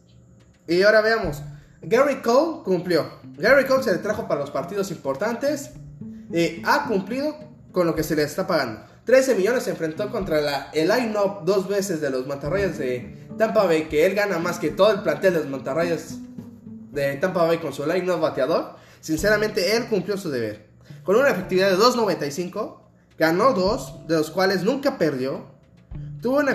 Y 0.68 0.84
ahora 0.84 1.02
veamos. 1.02 1.42
Gary 1.88 2.22
Cole 2.22 2.64
cumplió. 2.64 3.06
Gary 3.38 3.66
Cole 3.66 3.84
se 3.84 3.92
le 3.92 4.00
trajo 4.00 4.28
para 4.28 4.42
los 4.42 4.52
partidos 4.52 4.92
importantes. 4.92 5.72
Y 6.32 6.62
ha 6.66 6.86
cumplido 6.88 7.36
con 7.72 7.88
lo 7.88 7.96
que 7.96 8.04
se 8.04 8.16
le 8.16 8.24
está 8.24 8.48
pagando. 8.48 8.82
13 9.06 9.36
millones 9.36 9.64
se 9.64 9.72
enfrentó 9.72 10.10
contra 10.10 10.42
la, 10.42 10.72
el 10.74 10.88
line-up 10.88 11.46
dos 11.46 11.68
veces 11.68 12.02
de 12.02 12.10
los 12.10 12.26
Mantarrayas 12.26 12.78
de 12.78 13.28
Tampa 13.38 13.66
Bay. 13.66 13.84
Que 13.84 14.06
él 14.06 14.16
gana 14.16 14.40
más 14.40 14.58
que 14.58 14.72
todo 14.72 14.92
el 14.92 15.02
plantel 15.02 15.34
de 15.34 15.40
los 15.42 15.50
Mantarrayas 15.50 16.18
de 16.92 17.16
Tampa 17.18 17.46
Bay 17.46 17.60
con 17.60 17.74
su 17.74 17.86
line-up 17.86 18.20
bateador. 18.20 18.76
Sinceramente, 19.02 19.76
él 19.76 19.86
cumplió 19.88 20.18
su 20.18 20.30
deber. 20.30 20.66
Con 21.04 21.16
una 21.16 21.30
efectividad 21.30 21.70
de 21.70 21.78
2.95, 21.78 22.80
ganó 23.18 23.54
dos, 23.54 24.08
de 24.08 24.18
los 24.18 24.32
cuales 24.32 24.64
nunca 24.64 24.98
perdió. 24.98 25.46
Tuvo, 26.22 26.40
un 26.40 26.48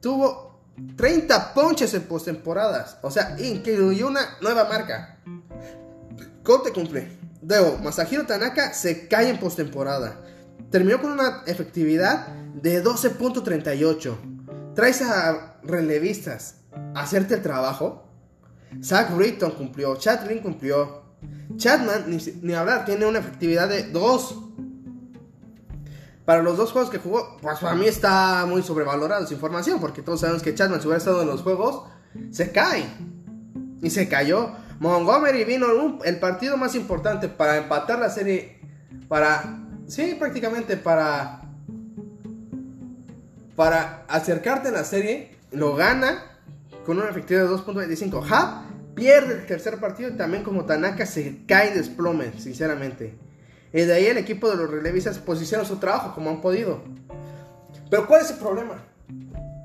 tuvo 0.00 0.51
30 0.96 1.54
ponches 1.54 1.94
en 1.94 2.02
postemporadas. 2.02 2.98
O 3.02 3.10
sea, 3.10 3.36
incluyó 3.38 4.08
una 4.08 4.20
nueva 4.40 4.64
marca. 4.64 5.18
¿Cómo 6.42 6.62
te 6.62 6.72
cumple? 6.72 7.18
Debo, 7.40 7.78
Masahiro 7.78 8.26
Tanaka 8.26 8.72
se 8.72 9.08
cae 9.08 9.28
en 9.28 9.38
postemporada. 9.38 10.20
Terminó 10.70 11.00
con 11.00 11.12
una 11.12 11.42
efectividad 11.46 12.28
de 12.28 12.82
12.38. 12.82 14.74
Traes 14.74 15.02
a 15.02 15.58
relevistas 15.62 16.56
a 16.94 17.02
hacerte 17.02 17.34
el 17.34 17.42
trabajo. 17.42 18.04
Zach 18.82 19.14
Britton 19.14 19.52
cumplió. 19.52 19.96
Chad 19.96 20.20
cumplió. 20.42 21.02
Chadman, 21.56 22.04
ni, 22.08 22.18
ni, 22.42 22.54
hablar, 22.54 22.84
tiene 22.84 23.06
una 23.06 23.18
efectividad 23.18 23.68
de 23.68 23.84
2. 23.84 24.38
Para 26.32 26.42
los 26.42 26.56
dos 26.56 26.72
juegos 26.72 26.88
que 26.88 26.96
jugó, 26.96 27.36
pues 27.42 27.58
para 27.58 27.74
mí 27.74 27.84
está 27.84 28.46
muy 28.48 28.62
sobrevalorada 28.62 29.26
su 29.26 29.34
información, 29.34 29.78
porque 29.80 30.00
todos 30.00 30.20
sabemos 30.20 30.42
que 30.42 30.54
Chadman, 30.54 30.80
si 30.80 30.86
hubiera 30.86 30.96
estado 30.96 31.20
en 31.20 31.28
los 31.28 31.42
juegos, 31.42 31.84
se 32.30 32.50
cae. 32.52 32.86
Y 33.82 33.90
se 33.90 34.08
cayó. 34.08 34.52
Montgomery 34.80 35.44
vino 35.44 35.66
el 36.02 36.18
partido 36.20 36.56
más 36.56 36.74
importante 36.74 37.28
para 37.28 37.58
empatar 37.58 37.98
la 37.98 38.08
serie. 38.08 38.62
Para. 39.08 39.58
Sí, 39.86 40.16
prácticamente 40.18 40.78
para. 40.78 41.42
Para 43.54 44.06
acercarte 44.08 44.68
en 44.68 44.74
la 44.74 44.84
serie. 44.84 45.36
Lo 45.50 45.74
gana 45.74 46.38
con 46.86 46.96
una 46.96 47.10
efectividad 47.10 47.42
de 47.42 47.50
2.25. 47.50 48.22
Hub 48.22 48.94
pierde 48.94 49.34
el 49.34 49.46
tercer 49.46 49.78
partido 49.78 50.08
y 50.08 50.16
también 50.16 50.44
como 50.44 50.64
Tanaka 50.64 51.04
se 51.04 51.44
cae 51.44 51.74
desplome, 51.74 52.32
sinceramente. 52.38 53.18
Y 53.72 53.82
de 53.82 53.94
ahí 53.94 54.06
el 54.06 54.18
equipo 54.18 54.50
de 54.50 54.56
los 54.56 54.70
relevistas 54.70 55.18
pues 55.18 55.40
hicieron 55.40 55.66
su 55.66 55.76
trabajo 55.76 56.14
como 56.14 56.30
han 56.30 56.40
podido. 56.40 56.82
Pero 57.88 58.06
¿cuál 58.06 58.22
es 58.22 58.30
el 58.30 58.36
problema? 58.36 58.82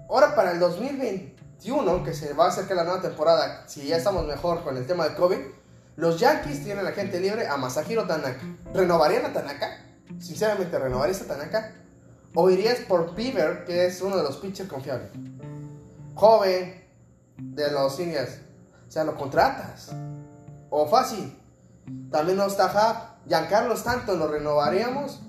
Ahora 0.09 0.35
para 0.35 0.51
el 0.51 0.59
2021, 0.59 2.03
que 2.03 2.13
se 2.13 2.33
va 2.33 2.45
a 2.45 2.49
acercar 2.49 2.77
la 2.77 2.83
nueva 2.83 3.01
temporada, 3.01 3.67
si 3.67 3.87
ya 3.87 3.97
estamos 3.97 4.25
mejor 4.25 4.63
con 4.63 4.77
el 4.77 4.85
tema 4.85 5.07
de 5.07 5.15
COVID, 5.15 5.37
los 5.97 6.19
Yankees 6.19 6.63
tienen 6.63 6.79
a 6.79 6.89
la 6.89 6.91
gente 6.91 7.19
libre 7.19 7.47
a 7.47 7.57
Masahiro 7.57 8.05
Tanaka. 8.05 8.39
¿Renovarían 8.73 9.25
a 9.25 9.33
Tanaka? 9.33 9.83
Sinceramente, 10.19 10.77
¿renovarías 10.77 11.21
a 11.23 11.27
Tanaka? 11.27 11.73
¿O 12.35 12.49
irías 12.49 12.79
por 12.87 13.15
Piver, 13.15 13.65
que 13.65 13.87
es 13.87 14.01
uno 14.01 14.15
de 14.15 14.23
los 14.23 14.37
pitchers 14.37 14.69
confiables? 14.69 15.09
Joven, 16.13 16.85
de 17.37 17.71
los 17.71 17.99
Indians. 17.99 18.39
O 18.87 18.91
sea, 18.91 19.03
lo 19.03 19.15
contratas. 19.15 19.89
O 20.69 20.87
fácil. 20.87 21.35
También 22.11 22.37
no 22.37 22.45
está 22.45 22.67
Hub. 22.67 23.16
Giancarlo 23.27 23.73
Stanton, 23.73 24.19
¿lo 24.19 24.27
renovaríamos? 24.27 25.21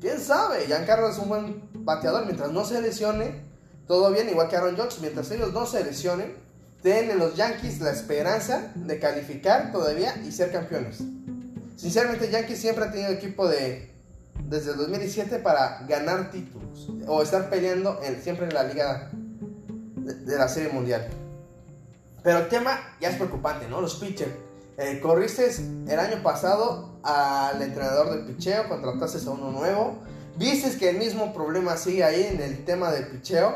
¿Quién 0.00 0.20
sabe? 0.20 0.66
Giancarlo 0.66 1.08
es 1.08 1.18
un 1.18 1.28
buen 1.28 1.68
bateador. 1.72 2.24
Mientras 2.24 2.52
no 2.52 2.64
se 2.64 2.80
lesione, 2.80 3.42
todo 3.86 4.10
bien. 4.12 4.28
Igual 4.28 4.48
que 4.48 4.56
Aaron 4.56 4.76
Judge. 4.76 5.00
Mientras 5.00 5.30
ellos 5.30 5.52
no 5.52 5.66
se 5.66 5.84
lesionen, 5.84 6.34
tienen 6.82 7.18
los 7.18 7.34
Yankees 7.34 7.80
la 7.80 7.90
esperanza 7.90 8.72
de 8.74 8.98
calificar 8.98 9.72
todavía 9.72 10.14
y 10.24 10.32
ser 10.32 10.52
campeones. 10.52 10.98
Sinceramente, 11.76 12.30
Yankees 12.30 12.60
siempre 12.60 12.84
ha 12.84 12.90
tenido 12.90 13.10
equipo 13.10 13.48
de 13.48 13.94
desde 14.44 14.72
el 14.72 14.76
2017 14.76 15.38
para 15.38 15.84
ganar 15.88 16.30
títulos 16.30 16.90
o 17.06 17.22
estar 17.22 17.48
peleando 17.48 17.98
siempre 18.22 18.46
en 18.46 18.54
la 18.54 18.64
liga 18.64 19.10
de, 19.96 20.14
de 20.14 20.38
la 20.38 20.48
Serie 20.48 20.70
Mundial. 20.70 21.08
Pero 22.22 22.38
el 22.38 22.48
tema 22.48 22.78
ya 23.00 23.08
es 23.08 23.16
preocupante, 23.16 23.66
¿no? 23.68 23.80
Los 23.80 23.96
pitchers. 23.96 24.32
Eh, 24.78 25.00
corriste 25.00 25.48
el 25.88 25.98
año 25.98 26.22
pasado 26.22 26.95
al 27.06 27.62
entrenador 27.62 28.10
del 28.10 28.24
picheo, 28.24 28.68
contrataste 28.68 29.26
a 29.28 29.30
uno 29.30 29.52
nuevo. 29.52 29.96
Viste 30.36 30.76
que 30.76 30.90
el 30.90 30.98
mismo 30.98 31.32
problema 31.32 31.76
sigue 31.76 32.02
ahí 32.02 32.24
en 32.24 32.40
el 32.40 32.64
tema 32.64 32.90
del 32.90 33.06
picheo. 33.06 33.54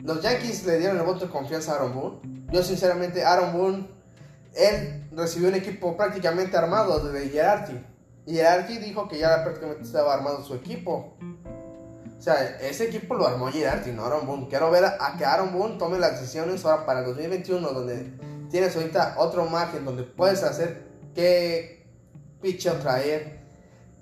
Los 0.00 0.20
Yankees 0.20 0.66
le 0.66 0.78
dieron 0.78 0.98
el 0.98 1.02
voto 1.02 1.26
de 1.26 1.32
confianza 1.32 1.72
a 1.72 1.76
Aaron 1.76 1.94
Boone. 1.94 2.46
Yo 2.52 2.62
sinceramente, 2.62 3.24
Aaron 3.24 3.54
Boone, 3.54 3.88
él 4.54 5.08
recibió 5.12 5.48
un 5.48 5.54
equipo 5.54 5.96
prácticamente 5.96 6.56
armado 6.56 7.00
de 7.00 7.28
Gerardi. 7.30 7.82
Y 8.26 8.34
Gerardi 8.34 8.76
dijo 8.76 9.08
que 9.08 9.18
ya 9.18 9.42
prácticamente 9.42 9.84
estaba 9.84 10.12
armado 10.12 10.44
su 10.44 10.54
equipo. 10.54 11.16
O 12.18 12.22
sea, 12.22 12.58
ese 12.60 12.84
equipo 12.84 13.14
lo 13.14 13.26
armó 13.26 13.48
Girardi, 13.48 13.90
no 13.92 14.04
Aaron 14.04 14.26
Boone. 14.26 14.48
Quiero 14.48 14.70
ver 14.70 14.84
a, 14.84 15.16
que 15.16 15.24
Aaron 15.24 15.52
Boone 15.52 15.78
tome 15.78 15.98
las 15.98 16.20
decisiones 16.20 16.62
ahora 16.66 16.84
para 16.84 17.00
el 17.00 17.06
2021, 17.06 17.68
donde 17.70 18.12
tienes 18.50 18.76
ahorita 18.76 19.14
otro 19.16 19.46
margen, 19.46 19.86
donde 19.86 20.02
puedes 20.02 20.42
hacer 20.42 20.84
qué 21.14 21.76
pitcher 22.46 22.78
traer, 22.78 23.40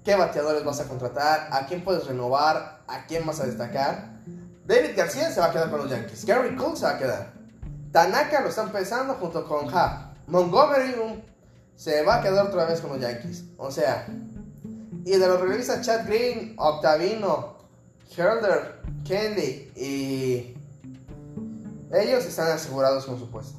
qué 0.05 0.15
bateadores 0.17 0.63
vas 0.65 0.79
a 0.79 0.85
contratar, 0.85 1.49
a 1.51 1.67
quién 1.67 1.83
puedes 1.83 2.07
renovar, 2.07 2.83
a 2.87 3.07
quién 3.07 3.25
vas 3.25 3.41
a 3.41 3.47
destacar. 3.47 4.19
David 4.67 4.91
García 4.95 5.31
se 5.31 5.41
va 5.41 5.47
a 5.47 5.51
quedar 5.51 5.71
con 5.71 5.81
los 5.81 5.91
Yankees. 5.91 6.27
Gary 6.27 6.55
Cole 6.55 6.77
se 6.77 6.85
va 6.85 6.91
a 6.91 6.99
quedar. 6.99 7.33
Tanaka 7.91 8.43
lo 8.43 8.51
está 8.51 8.65
empezando 8.65 9.15
junto 9.15 9.49
con 9.49 9.75
Ha. 9.75 10.13
Montgomery 10.27 11.25
se 11.75 12.03
va 12.03 12.17
a 12.17 12.23
quedar 12.23 12.47
otra 12.47 12.67
vez 12.67 12.83
con 12.83 12.91
los 12.91 13.01
Yankees. 13.01 13.45
O 13.57 13.71
sea, 13.71 14.07
y 15.07 15.11
de 15.11 15.27
los 15.27 15.41
revistas 15.41 15.81
Chad 15.81 16.07
Green, 16.07 16.55
Octavino, 16.59 17.57
Herder, 18.15 18.83
Candy 19.09 19.73
y 19.75 20.55
ellos 21.95 22.27
están 22.27 22.53
asegurados 22.53 23.07
con 23.07 23.19
su 23.19 23.31
puesto. 23.31 23.59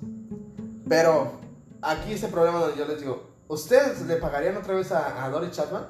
Pero 0.87 1.39
aquí 1.81 2.13
ese 2.13 2.27
problema 2.27 2.59
donde 2.59 2.77
yo 2.77 2.85
les 2.85 2.99
digo, 2.99 3.34
¿ustedes 3.47 4.01
le 4.01 4.17
pagarían 4.17 4.57
otra 4.57 4.75
vez 4.75 4.91
a, 4.91 5.23
a 5.23 5.29
Dory 5.29 5.51
Chapman? 5.51 5.85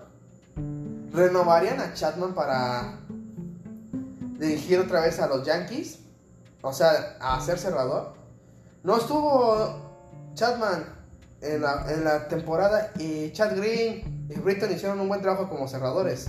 ¿Renovarían 1.12 1.80
a 1.80 1.94
Chapman 1.94 2.34
para 2.34 3.00
dirigir 4.38 4.80
otra 4.80 5.02
vez 5.02 5.20
a 5.20 5.28
los 5.28 5.46
Yankees? 5.46 6.06
o 6.65 6.74
sea, 6.74 7.15
a 7.20 7.39
ser 7.41 7.60
cerrador. 7.60 8.13
No 8.84 8.98
estuvo 8.98 10.32
Chapman 10.34 10.86
en 11.41 11.62
la, 11.62 12.28
temporada 12.28 12.91
y 12.98 13.32
Chad 13.32 13.56
Green 13.56 14.26
y 14.30 14.39
Britton 14.39 14.72
hicieron 14.72 15.00
un 15.00 15.08
buen 15.08 15.22
trabajo 15.22 15.48
como 15.48 15.68
cerradores. 15.68 16.28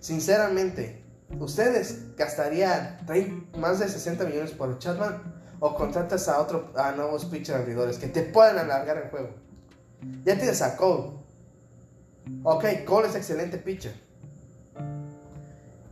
Sinceramente, 0.00 1.04
¿ustedes 1.38 2.16
gastarían 2.16 2.98
más 3.58 3.80
de 3.80 3.88
60 3.88 4.24
millones 4.24 4.52
por 4.52 4.78
Chapman 4.78 5.22
o 5.60 5.74
contratas 5.74 6.26
a 6.28 6.40
otro 6.40 6.72
a 6.76 6.92
nuevos 6.92 7.26
pitcher 7.26 7.56
abridores 7.56 7.98
que 7.98 8.08
te 8.08 8.22
puedan 8.22 8.58
alargar 8.58 8.96
el 8.96 9.10
juego? 9.10 9.28
Ya 10.24 10.36
tienes 10.36 10.62
a 10.62 10.76
Cole. 10.76 11.10
Ok, 12.42 12.64
Cole 12.84 13.08
es 13.08 13.14
excelente 13.14 13.58
pitcher. 13.58 13.94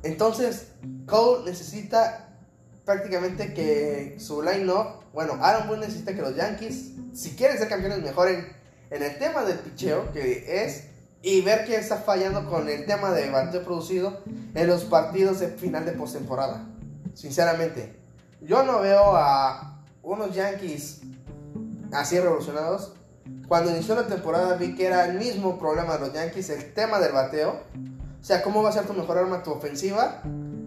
Entonces, 0.03 0.69
Cole 1.07 1.45
necesita 1.51 2.29
prácticamente 2.85 3.55
que 3.55 4.17
su 4.19 4.43
line-up, 4.43 5.05
bueno, 5.13 5.35
Aaron 5.41 5.69
Boone 5.69 5.87
necesita 5.87 6.15
que 6.15 6.23
los 6.23 6.35
Yankees, 6.35 6.93
si 7.13 7.31
quieren 7.37 7.59
ser 7.59 7.69
campeones, 7.69 8.03
mejoren 8.03 8.47
en 8.91 9.03
el 9.03 9.19
tema 9.19 9.45
del 9.45 9.59
picheo, 9.59 10.11
que 10.13 10.65
es, 10.65 10.89
y 11.23 11.41
ver 11.43 11.65
que 11.65 11.77
está 11.77 11.99
fallando 11.99 12.49
con 12.51 12.69
el 12.69 12.85
tema 12.85 13.13
de 13.13 13.31
bateo 13.31 13.63
producido 13.63 14.21
en 14.55 14.67
los 14.67 14.85
partidos 14.85 15.39
de 15.39 15.49
final 15.49 15.85
de 15.85 15.93
postemporada. 15.93 16.67
Sinceramente, 17.15 17.95
yo 18.41 18.65
no 18.65 18.81
veo 18.81 19.17
a 19.17 19.85
unos 20.03 20.35
Yankees 20.35 21.03
así 21.93 22.19
revolucionados. 22.19 22.95
Cuando 23.49 23.71
inició 23.71 23.95
la 23.95 24.07
temporada 24.07 24.55
vi 24.57 24.75
que 24.75 24.87
era 24.87 25.05
el 25.07 25.19
mismo 25.19 25.59
problema 25.59 25.95
de 25.95 26.01
los 26.01 26.13
Yankees, 26.13 26.51
el 26.51 26.73
tema 26.73 26.99
del 26.99 27.13
bateo. 27.13 27.61
O 28.21 28.25
sea, 28.25 28.43
¿cómo 28.43 28.63
va 28.63 28.71
a 28.71 28.73
ser 28.73 28.87
tu 28.87 28.95
mejor 28.95 29.19
arma 29.19 29.43
tu 29.43 29.51
ofensiva? 29.51 30.23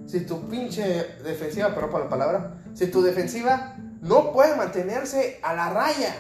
Si 0.06 0.22
tu 0.22 0.48
pinche 0.48 0.84
defensiva, 1.24 1.74
perdón 1.74 1.90
por 1.90 2.02
la 2.02 2.10
palabra, 2.10 2.54
si 2.74 2.88
tu 2.88 3.02
defensiva 3.02 3.76
no 4.02 4.32
puede 4.32 4.56
mantenerse 4.56 5.40
a 5.42 5.54
la 5.54 5.72
raya. 5.72 6.16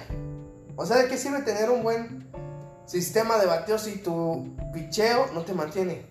O 0.75 0.85
sea, 0.85 0.97
¿de 0.97 1.07
qué 1.07 1.17
sirve 1.17 1.41
tener 1.41 1.69
un 1.69 1.83
buen 1.83 2.27
sistema 2.85 3.37
de 3.37 3.45
bateo 3.45 3.77
si 3.77 3.97
tu 3.97 4.55
picheo 4.73 5.27
no 5.33 5.43
te 5.43 5.53
mantiene? 5.53 6.05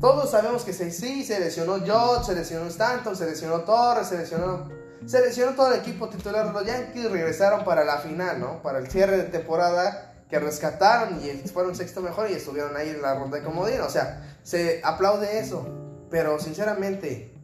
Todos 0.00 0.30
sabemos 0.30 0.62
que 0.62 0.72
sí, 0.72 1.24
se 1.24 1.40
lesionó 1.40 1.78
Jot, 1.80 2.24
se 2.24 2.34
lesionó 2.34 2.66
Stanton, 2.66 3.16
se 3.16 3.26
lesionó 3.26 3.60
Torres, 3.60 4.08
se 4.08 4.18
lesionó, 4.18 4.68
se 5.04 5.20
lesionó 5.20 5.54
todo 5.54 5.72
el 5.72 5.80
equipo 5.80 6.08
titular 6.08 6.46
de 6.46 6.52
los 6.52 6.66
Yankees, 6.66 7.10
regresaron 7.10 7.64
para 7.64 7.84
la 7.84 7.98
final, 7.98 8.40
¿no? 8.40 8.62
Para 8.62 8.78
el 8.78 8.88
cierre 8.88 9.18
de 9.18 9.24
temporada 9.24 10.14
que 10.28 10.38
rescataron 10.38 11.20
y 11.22 11.48
fueron 11.48 11.74
sexto 11.74 12.00
mejor 12.00 12.30
y 12.30 12.34
estuvieron 12.34 12.76
ahí 12.76 12.88
en 12.88 13.02
la 13.02 13.14
ronda 13.14 13.38
de 13.38 13.44
comodín. 13.44 13.80
O 13.80 13.90
sea, 13.90 14.38
se 14.42 14.80
aplaude 14.82 15.38
eso. 15.38 15.66
Pero 16.10 16.38
sinceramente, 16.38 17.34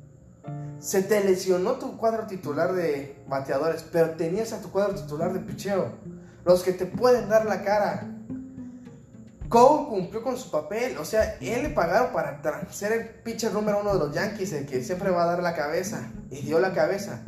se 0.78 1.02
te 1.02 1.22
lesionó 1.22 1.74
tu 1.74 1.96
cuadro 1.96 2.26
titular 2.26 2.72
de 2.72 3.22
bateadores, 3.28 3.84
pero 3.90 4.10
tenías 4.10 4.52
a 4.52 4.60
tu 4.60 4.70
cuadro 4.70 4.94
titular 4.94 5.32
de 5.32 5.40
picheo. 5.40 5.92
Los 6.44 6.62
que 6.62 6.72
te 6.72 6.86
pueden 6.86 7.28
dar 7.28 7.44
la 7.46 7.62
cara. 7.62 8.08
Cole 9.48 9.88
cumplió 9.88 10.22
con 10.22 10.38
su 10.38 10.50
papel, 10.50 10.96
o 10.96 11.04
sea, 11.04 11.36
él 11.40 11.64
le 11.64 11.68
pagaron 11.68 12.10
para 12.12 12.40
ser 12.72 12.92
el 12.92 13.06
pitcher 13.06 13.52
número 13.52 13.80
uno 13.80 13.92
de 13.92 13.98
los 13.98 14.14
Yankees, 14.14 14.52
el 14.54 14.66
que 14.66 14.82
siempre 14.82 15.10
va 15.10 15.24
a 15.24 15.26
dar 15.26 15.42
la 15.42 15.54
cabeza, 15.54 16.10
y 16.30 16.40
dio 16.40 16.58
la 16.58 16.72
cabeza. 16.72 17.22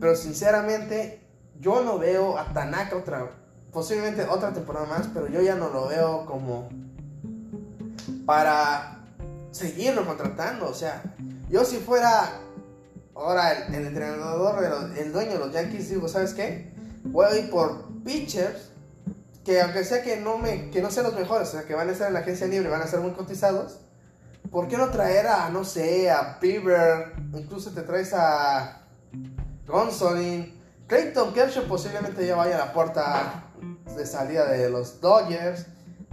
Pero 0.00 0.16
sinceramente, 0.16 1.20
yo 1.60 1.82
no 1.82 1.98
veo 1.98 2.38
a 2.38 2.52
Tanaka 2.52 2.96
otra, 2.96 3.30
posiblemente 3.72 4.24
otra 4.24 4.52
temporada 4.52 4.86
más, 4.86 5.08
pero 5.12 5.28
yo 5.28 5.40
ya 5.40 5.54
no 5.54 5.70
lo 5.70 5.88
veo 5.88 6.26
como 6.26 6.68
para 8.26 8.98
seguirlo 9.50 10.06
contratando. 10.06 10.68
O 10.68 10.74
sea, 10.74 11.02
yo 11.48 11.64
si 11.64 11.78
fuera 11.78 12.40
ahora 13.14 13.52
el, 13.52 13.86
entrenador, 13.86 14.92
el 14.96 15.12
dueño 15.12 15.32
de 15.32 15.38
los 15.38 15.52
Yankees, 15.52 15.88
digo, 15.88 16.08
¿sabes 16.08 16.34
qué? 16.34 16.72
Voy 17.04 17.26
a 17.26 17.36
ir 17.36 17.50
por 17.50 17.86
pitchers 18.04 18.70
que 19.44 19.62
aunque 19.62 19.84
sea 19.84 20.02
que 20.02 20.16
no 20.16 20.38
me 20.38 20.70
que 20.70 20.82
no 20.82 20.90
sean 20.90 21.06
los 21.06 21.14
mejores, 21.14 21.48
o 21.48 21.52
sea, 21.52 21.64
que 21.64 21.74
van 21.74 21.88
a 21.88 21.92
estar 21.92 22.08
en 22.08 22.14
la 22.14 22.20
agencia 22.20 22.48
libre, 22.48 22.68
van 22.68 22.82
a 22.82 22.86
ser 22.86 23.00
muy 23.00 23.12
cotizados. 23.12 23.78
¿Por 24.50 24.68
qué 24.68 24.76
no 24.76 24.90
traer 24.90 25.28
a, 25.28 25.48
no 25.50 25.64
sé, 25.64 26.10
a 26.10 26.38
Bieber? 26.40 27.12
Incluso 27.32 27.70
te 27.70 27.82
traes 27.82 28.12
a 28.12 28.82
Gonsolin. 29.66 30.54
Clayton 30.86 31.32
Kershaw 31.32 31.64
posiblemente 31.64 32.24
ya 32.24 32.36
vaya 32.36 32.54
a 32.54 32.66
la 32.66 32.72
puerta 32.72 33.44
de 33.96 34.06
salida 34.06 34.50
de 34.50 34.70
los 34.70 35.00
Dodgers. 35.00 35.66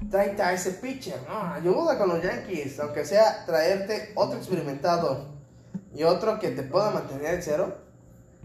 Tráete 0.09 0.41
a 0.41 0.53
ese 0.53 0.71
pitcher. 0.71 1.19
Ayuda 1.29 1.97
con 1.97 2.09
los 2.09 2.23
Yankees, 2.23 2.79
aunque 2.79 3.05
sea 3.05 3.45
traerte 3.45 4.11
otro 4.15 4.37
experimentado 4.37 5.27
y 5.93 6.03
otro 6.03 6.39
que 6.39 6.49
te 6.49 6.63
pueda 6.63 6.89
mantener 6.89 7.35
el 7.35 7.43
cero. 7.43 7.77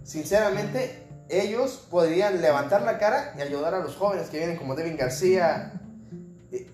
Sinceramente, 0.02 1.06
ellos 1.28 1.86
podrían 1.90 2.40
levantar 2.40 2.82
la 2.82 2.98
cara 2.98 3.34
y 3.36 3.42
ayudar 3.42 3.74
a 3.74 3.80
los 3.80 3.96
jóvenes 3.96 4.28
que 4.28 4.38
vienen 4.38 4.56
como 4.56 4.74
Devin 4.74 4.96
García 4.96 5.72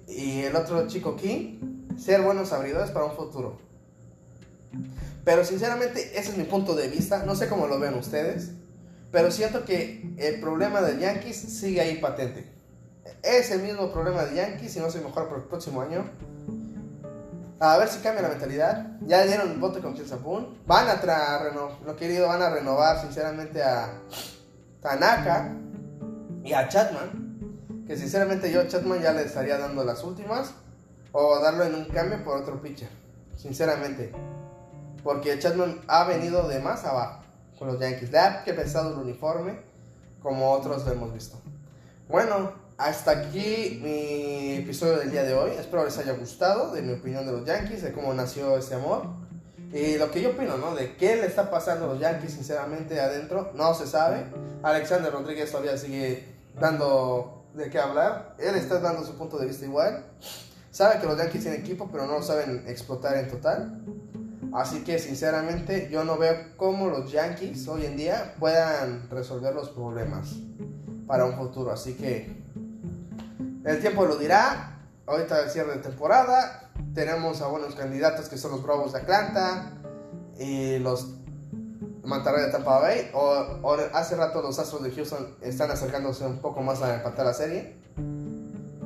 y, 0.07 0.43
el 0.43 0.55
otro 0.55 0.87
chico 0.87 1.17
King, 1.17 1.89
ser 1.97 2.23
buenos 2.23 2.53
abridores 2.53 2.91
para 2.91 3.07
un 3.07 3.17
futuro. 3.17 3.59
Pero 5.25 5.45
sinceramente 5.45 6.19
ese 6.19 6.31
es 6.31 6.37
mi 6.37 6.45
punto 6.45 6.75
de 6.75 6.89
vista, 6.89 7.25
no 7.25 7.35
sé 7.35 7.49
cómo 7.49 7.67
lo 7.67 7.79
ven 7.79 7.95
ustedes, 7.95 8.51
pero 9.11 9.31
siento 9.31 9.65
que 9.65 10.15
el 10.19 10.41
problema 10.41 10.83
de 10.83 11.01
Yankees 11.01 11.37
sigue 11.37 11.81
ahí 11.81 11.99
patente. 11.99 12.53
Es 13.23 13.51
el 13.51 13.63
mismo 13.63 13.91
problema 13.93 14.25
de 14.25 14.37
Yankees 14.37 14.77
y 14.77 14.81
no 14.81 14.91
se 14.91 15.01
mejora 15.01 15.29
por 15.29 15.39
el 15.39 15.45
próximo 15.45 15.81
año. 15.81 16.05
A 17.61 17.79
ver 17.79 17.89
si 17.89 18.01
cambia 18.01 18.23
la 18.23 18.29
mentalidad. 18.29 18.99
Ya 19.07 19.25
dieron 19.25 19.53
el 19.53 19.59
voto 19.59 19.81
con 19.81 19.97
Boone. 20.23 20.49
Van 20.67 20.89
a 20.89 21.01
traer, 21.01 21.55
lo 21.55 21.97
querido, 21.97 22.27
van 22.27 22.43
a 22.43 22.51
renovar 22.51 23.01
sinceramente 23.01 23.63
a 23.63 24.01
Tanaka 24.83 25.55
y 26.45 26.53
a 26.53 26.69
Chatman, 26.69 27.85
que 27.87 27.97
sinceramente 27.97 28.53
yo 28.53 28.61
a 28.61 28.69
Chatman 28.69 29.01
ya 29.01 29.13
le 29.13 29.23
estaría 29.23 29.57
dando 29.57 29.83
las 29.83 30.05
últimas, 30.05 30.53
o 31.13 31.41
darlo 31.41 31.65
en 31.65 31.75
un 31.75 31.87
cambio 31.87 32.23
por 32.23 32.37
otro 32.37 32.61
pitcher, 32.61 32.91
sinceramente. 33.35 34.13
Porque 35.05 35.39
Chatman 35.39 35.83
ha 35.87 36.05
venido 36.05 36.49
de 36.49 36.59
más 36.59 36.85
abajo 36.85 37.23
con 37.59 37.69
los 37.69 37.79
Yankees. 37.79 38.11
Le 38.11 38.19
ha 38.19 38.43
pesado 38.45 38.95
el 38.95 38.99
uniforme, 38.99 39.61
como 40.23 40.51
otros 40.51 40.85
lo 40.87 40.93
hemos 40.93 41.13
visto. 41.13 41.39
Bueno, 42.09 42.53
hasta 42.79 43.11
aquí 43.11 43.81
mi 43.83 44.57
episodio 44.57 44.97
del 44.97 45.11
día 45.11 45.23
de 45.23 45.35
hoy. 45.35 45.51
Espero 45.53 45.85
les 45.85 45.99
haya 45.99 46.15
gustado 46.15 46.73
de 46.73 46.81
mi 46.81 46.95
opinión 46.95 47.27
de 47.27 47.33
los 47.33 47.45
Yankees, 47.45 47.83
de 47.83 47.93
cómo 47.93 48.15
nació 48.15 48.57
este 48.57 48.75
amor. 48.75 49.07
Y 49.73 49.99
lo 49.99 50.11
que 50.11 50.23
yo 50.23 50.31
opino, 50.31 50.57
¿no? 50.57 50.75
De 50.75 50.97
qué 50.97 51.17
le 51.17 51.27
está 51.27 51.51
pasando 51.51 51.85
a 51.85 51.89
los 51.89 52.01
Yankees, 52.01 52.33
sinceramente, 52.33 52.99
adentro, 52.99 53.53
no 53.55 53.75
se 53.75 53.87
sabe. 53.87 54.25
Alexander 54.63 55.13
Rodríguez 55.13 55.51
todavía 55.51 55.77
sigue 55.77 56.27
dando 56.59 57.45
de 57.55 57.69
qué 57.69 57.79
hablar. 57.79 58.35
Él 58.39 58.55
está 58.55 58.81
dando 58.81 59.05
su 59.05 59.19
punto 59.19 59.37
de 59.37 59.47
vista 59.47 59.67
igual. 59.67 60.07
Sabe 60.71 60.99
que 60.99 61.07
los 61.07 61.19
Yankees 61.19 61.43
tienen 61.43 61.61
equipo, 61.61 61.91
pero 61.93 62.07
no 62.07 62.15
lo 62.15 62.23
saben 62.23 62.65
explotar 62.67 63.17
en 63.17 63.29
total. 63.29 63.85
Así 64.55 64.85
que, 64.85 65.01
sinceramente, 65.01 65.89
yo 65.91 66.05
no 66.05 66.17
veo 66.17 66.57
cómo 66.57 66.89
los 66.89 67.11
Yankees 67.11 67.67
hoy 67.67 67.87
en 67.87 67.97
día 67.97 68.37
puedan 68.39 69.11
resolver 69.11 69.53
los 69.53 69.71
problemas 69.71 70.37
para 71.09 71.25
un 71.25 71.35
futuro. 71.35 71.73
Así 71.73 71.95
que 71.95 72.37
el 73.65 73.81
tiempo 73.81 74.07
lo 74.07 74.17
dirá. 74.17 74.79
Ahorita 75.07 75.43
el 75.43 75.51
cierre 75.51 75.73
de 75.73 75.79
temporada 75.79 76.71
tenemos 76.95 77.43
a 77.43 77.49
buenos 77.49 77.75
candidatos 77.75 78.29
que 78.29 78.39
son 78.39 78.53
los 78.53 78.63
Bravos 78.63 78.93
de 78.93 79.01
Atlanta 79.01 79.73
y 80.39 80.79
los 80.79 81.17
Monterrey 82.05 82.45
de 82.45 82.53
Tampa 82.53 82.79
Bay. 82.79 83.11
O, 83.13 83.77
hace 83.93 84.15
rato 84.15 84.41
los 84.41 84.57
Astros 84.61 84.85
de 84.85 84.93
Houston 84.93 85.35
están 85.43 85.73
acercándose 85.73 86.25
un 86.27 86.39
poco 86.39 86.63
más 86.63 86.81
a 86.81 86.95
empatar 86.95 87.27
la 87.27 87.35
serie. 87.35 87.77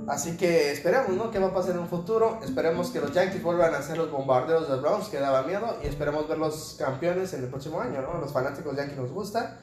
Así 0.08 0.38
que 0.38 0.72
esperemos, 0.72 1.10
¿no? 1.10 1.30
¿Qué 1.30 1.38
va 1.38 1.48
a 1.48 1.52
pasar 1.52 1.72
en 1.72 1.80
un 1.80 1.88
futuro? 1.88 2.40
Esperemos 2.42 2.88
que 2.88 2.98
los 2.98 3.12
Yankees 3.12 3.42
vuelvan 3.42 3.74
a 3.74 3.82
ser 3.82 3.98
los 3.98 4.10
bombardeos 4.10 4.66
de 4.68 4.76
Browns 4.76 5.08
que 5.08 5.18
daba 5.18 5.42
miedo 5.42 5.76
y 5.84 5.86
esperemos 5.86 6.26
ver 6.26 6.38
los 6.38 6.76
campeones 6.78 7.34
en 7.34 7.44
el 7.44 7.50
próximo 7.50 7.78
año, 7.78 8.00
¿no? 8.00 8.18
Los 8.18 8.32
fanáticos 8.32 8.74
Yankees 8.74 8.96
nos 8.96 9.12
gusta. 9.12 9.58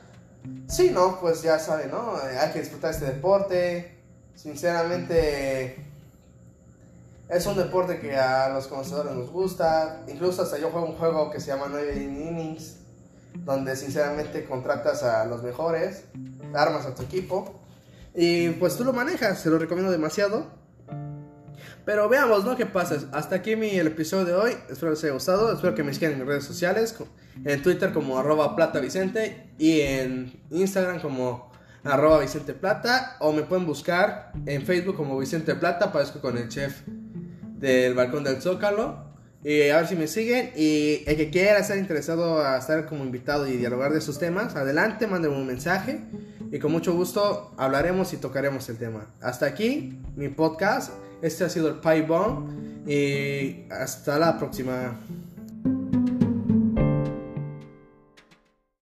Si 0.68 0.92
no, 0.92 1.20
pues 1.20 1.42
ya 1.42 1.58
saben, 1.58 1.90
¿no? 1.90 2.14
Hay 2.40 2.52
que 2.52 2.60
disfrutar 2.60 2.92
este 2.92 3.06
deporte. 3.06 3.98
Sinceramente, 4.36 5.84
es 7.28 7.46
un 7.48 7.58
deporte 7.58 8.00
que 8.00 8.16
a 8.16 8.50
los 8.50 8.68
conocedores 8.68 9.14
nos 9.14 9.32
gusta. 9.32 10.04
Incluso 10.08 10.44
hasta 10.44 10.60
yo 10.60 10.70
juego 10.70 10.86
un 10.86 10.96
juego 10.96 11.32
que 11.32 11.40
se 11.40 11.48
llama 11.48 11.66
9 11.72 11.96
innings, 11.96 12.76
donde 13.34 13.76
sinceramente 13.76 14.46
contratas 14.46 15.02
a 15.02 15.26
los 15.26 15.42
mejores, 15.42 16.04
armas 16.54 16.86
a 16.86 16.94
tu 16.94 17.02
equipo. 17.02 17.65
Y 18.16 18.50
pues 18.52 18.78
tú 18.78 18.84
lo 18.84 18.94
manejas, 18.94 19.42
se 19.42 19.50
lo 19.50 19.60
recomiendo 19.60 19.92
demasiado. 19.92 20.50
Pero 21.86 22.10
veamos, 22.10 22.44
¿no? 22.46 22.56
¿Qué 22.56 22.66
pasa? 22.66 22.98
Hasta 23.12 23.36
aquí 23.36 23.56
mi 23.56 23.70
el 23.70 23.88
episodio 23.88 24.26
de 24.26 24.34
hoy. 24.34 24.52
Espero 24.70 24.92
les 24.92 25.04
haya 25.04 25.14
gustado. 25.14 25.54
Espero 25.54 25.76
que 25.76 25.84
me 25.84 25.94
sigan 25.94 26.14
en 26.14 26.20
mis 26.20 26.28
redes 26.28 26.44
sociales. 26.44 26.96
En 27.44 27.62
Twitter 27.62 27.94
como 27.94 28.18
arroba 28.18 28.56
plata. 28.56 28.82
Y 29.60 29.82
en 29.82 30.34
Instagram 30.50 31.00
como 31.00 31.52
arroba 31.84 32.22
Vicente. 32.22 32.56
O 33.20 33.34
me 33.34 33.44
pueden 33.44 33.68
buscar 33.68 34.32
en 34.48 34.66
Facebook 34.66 34.96
como 34.96 35.20
Vicente 35.20 35.54
Plata. 35.54 35.92
Parezco 35.92 36.22
con 36.22 36.40
el 36.40 36.50
chef 36.50 36.82
del 36.88 37.94
balcón 37.94 38.24
del 38.24 38.42
Zócalo. 38.42 39.06
Y 39.44 39.70
a 39.70 39.78
ver 39.78 39.88
si 39.88 39.96
me 39.96 40.08
siguen. 40.08 40.54
Y 40.56 41.04
el 41.06 41.18
que 41.18 41.30
quiera 41.30 41.60
estar 41.60 41.78
interesado 41.78 42.44
a 42.44 42.58
estar 42.58 42.88
como 42.88 43.04
invitado 43.04 43.46
y 43.46 43.58
dialogar 43.58 43.94
de 43.94 44.02
sus 44.02 44.18
temas, 44.18 44.56
adelante, 44.56 45.06
mándenme 45.06 45.38
un 45.38 45.46
mensaje. 45.46 46.02
Y 46.56 46.60
con 46.60 46.72
mucho 46.72 46.94
gusto 46.94 47.52
hablaremos 47.58 48.14
y 48.14 48.18
tocaremos 48.18 48.70
el 48.70 48.78
tema. 48.78 49.08
Hasta 49.20 49.46
aquí 49.46 50.00
mi 50.16 50.30
podcast. 50.30 50.94
Este 51.22 51.44
ha 51.44 51.50
sido 51.50 51.68
el 51.68 51.80
Pie 51.82 52.04
Bomb. 52.04 52.88
Y 52.90 53.66
hasta 53.70 54.18
la 54.18 54.40
próxima. 54.40 54.98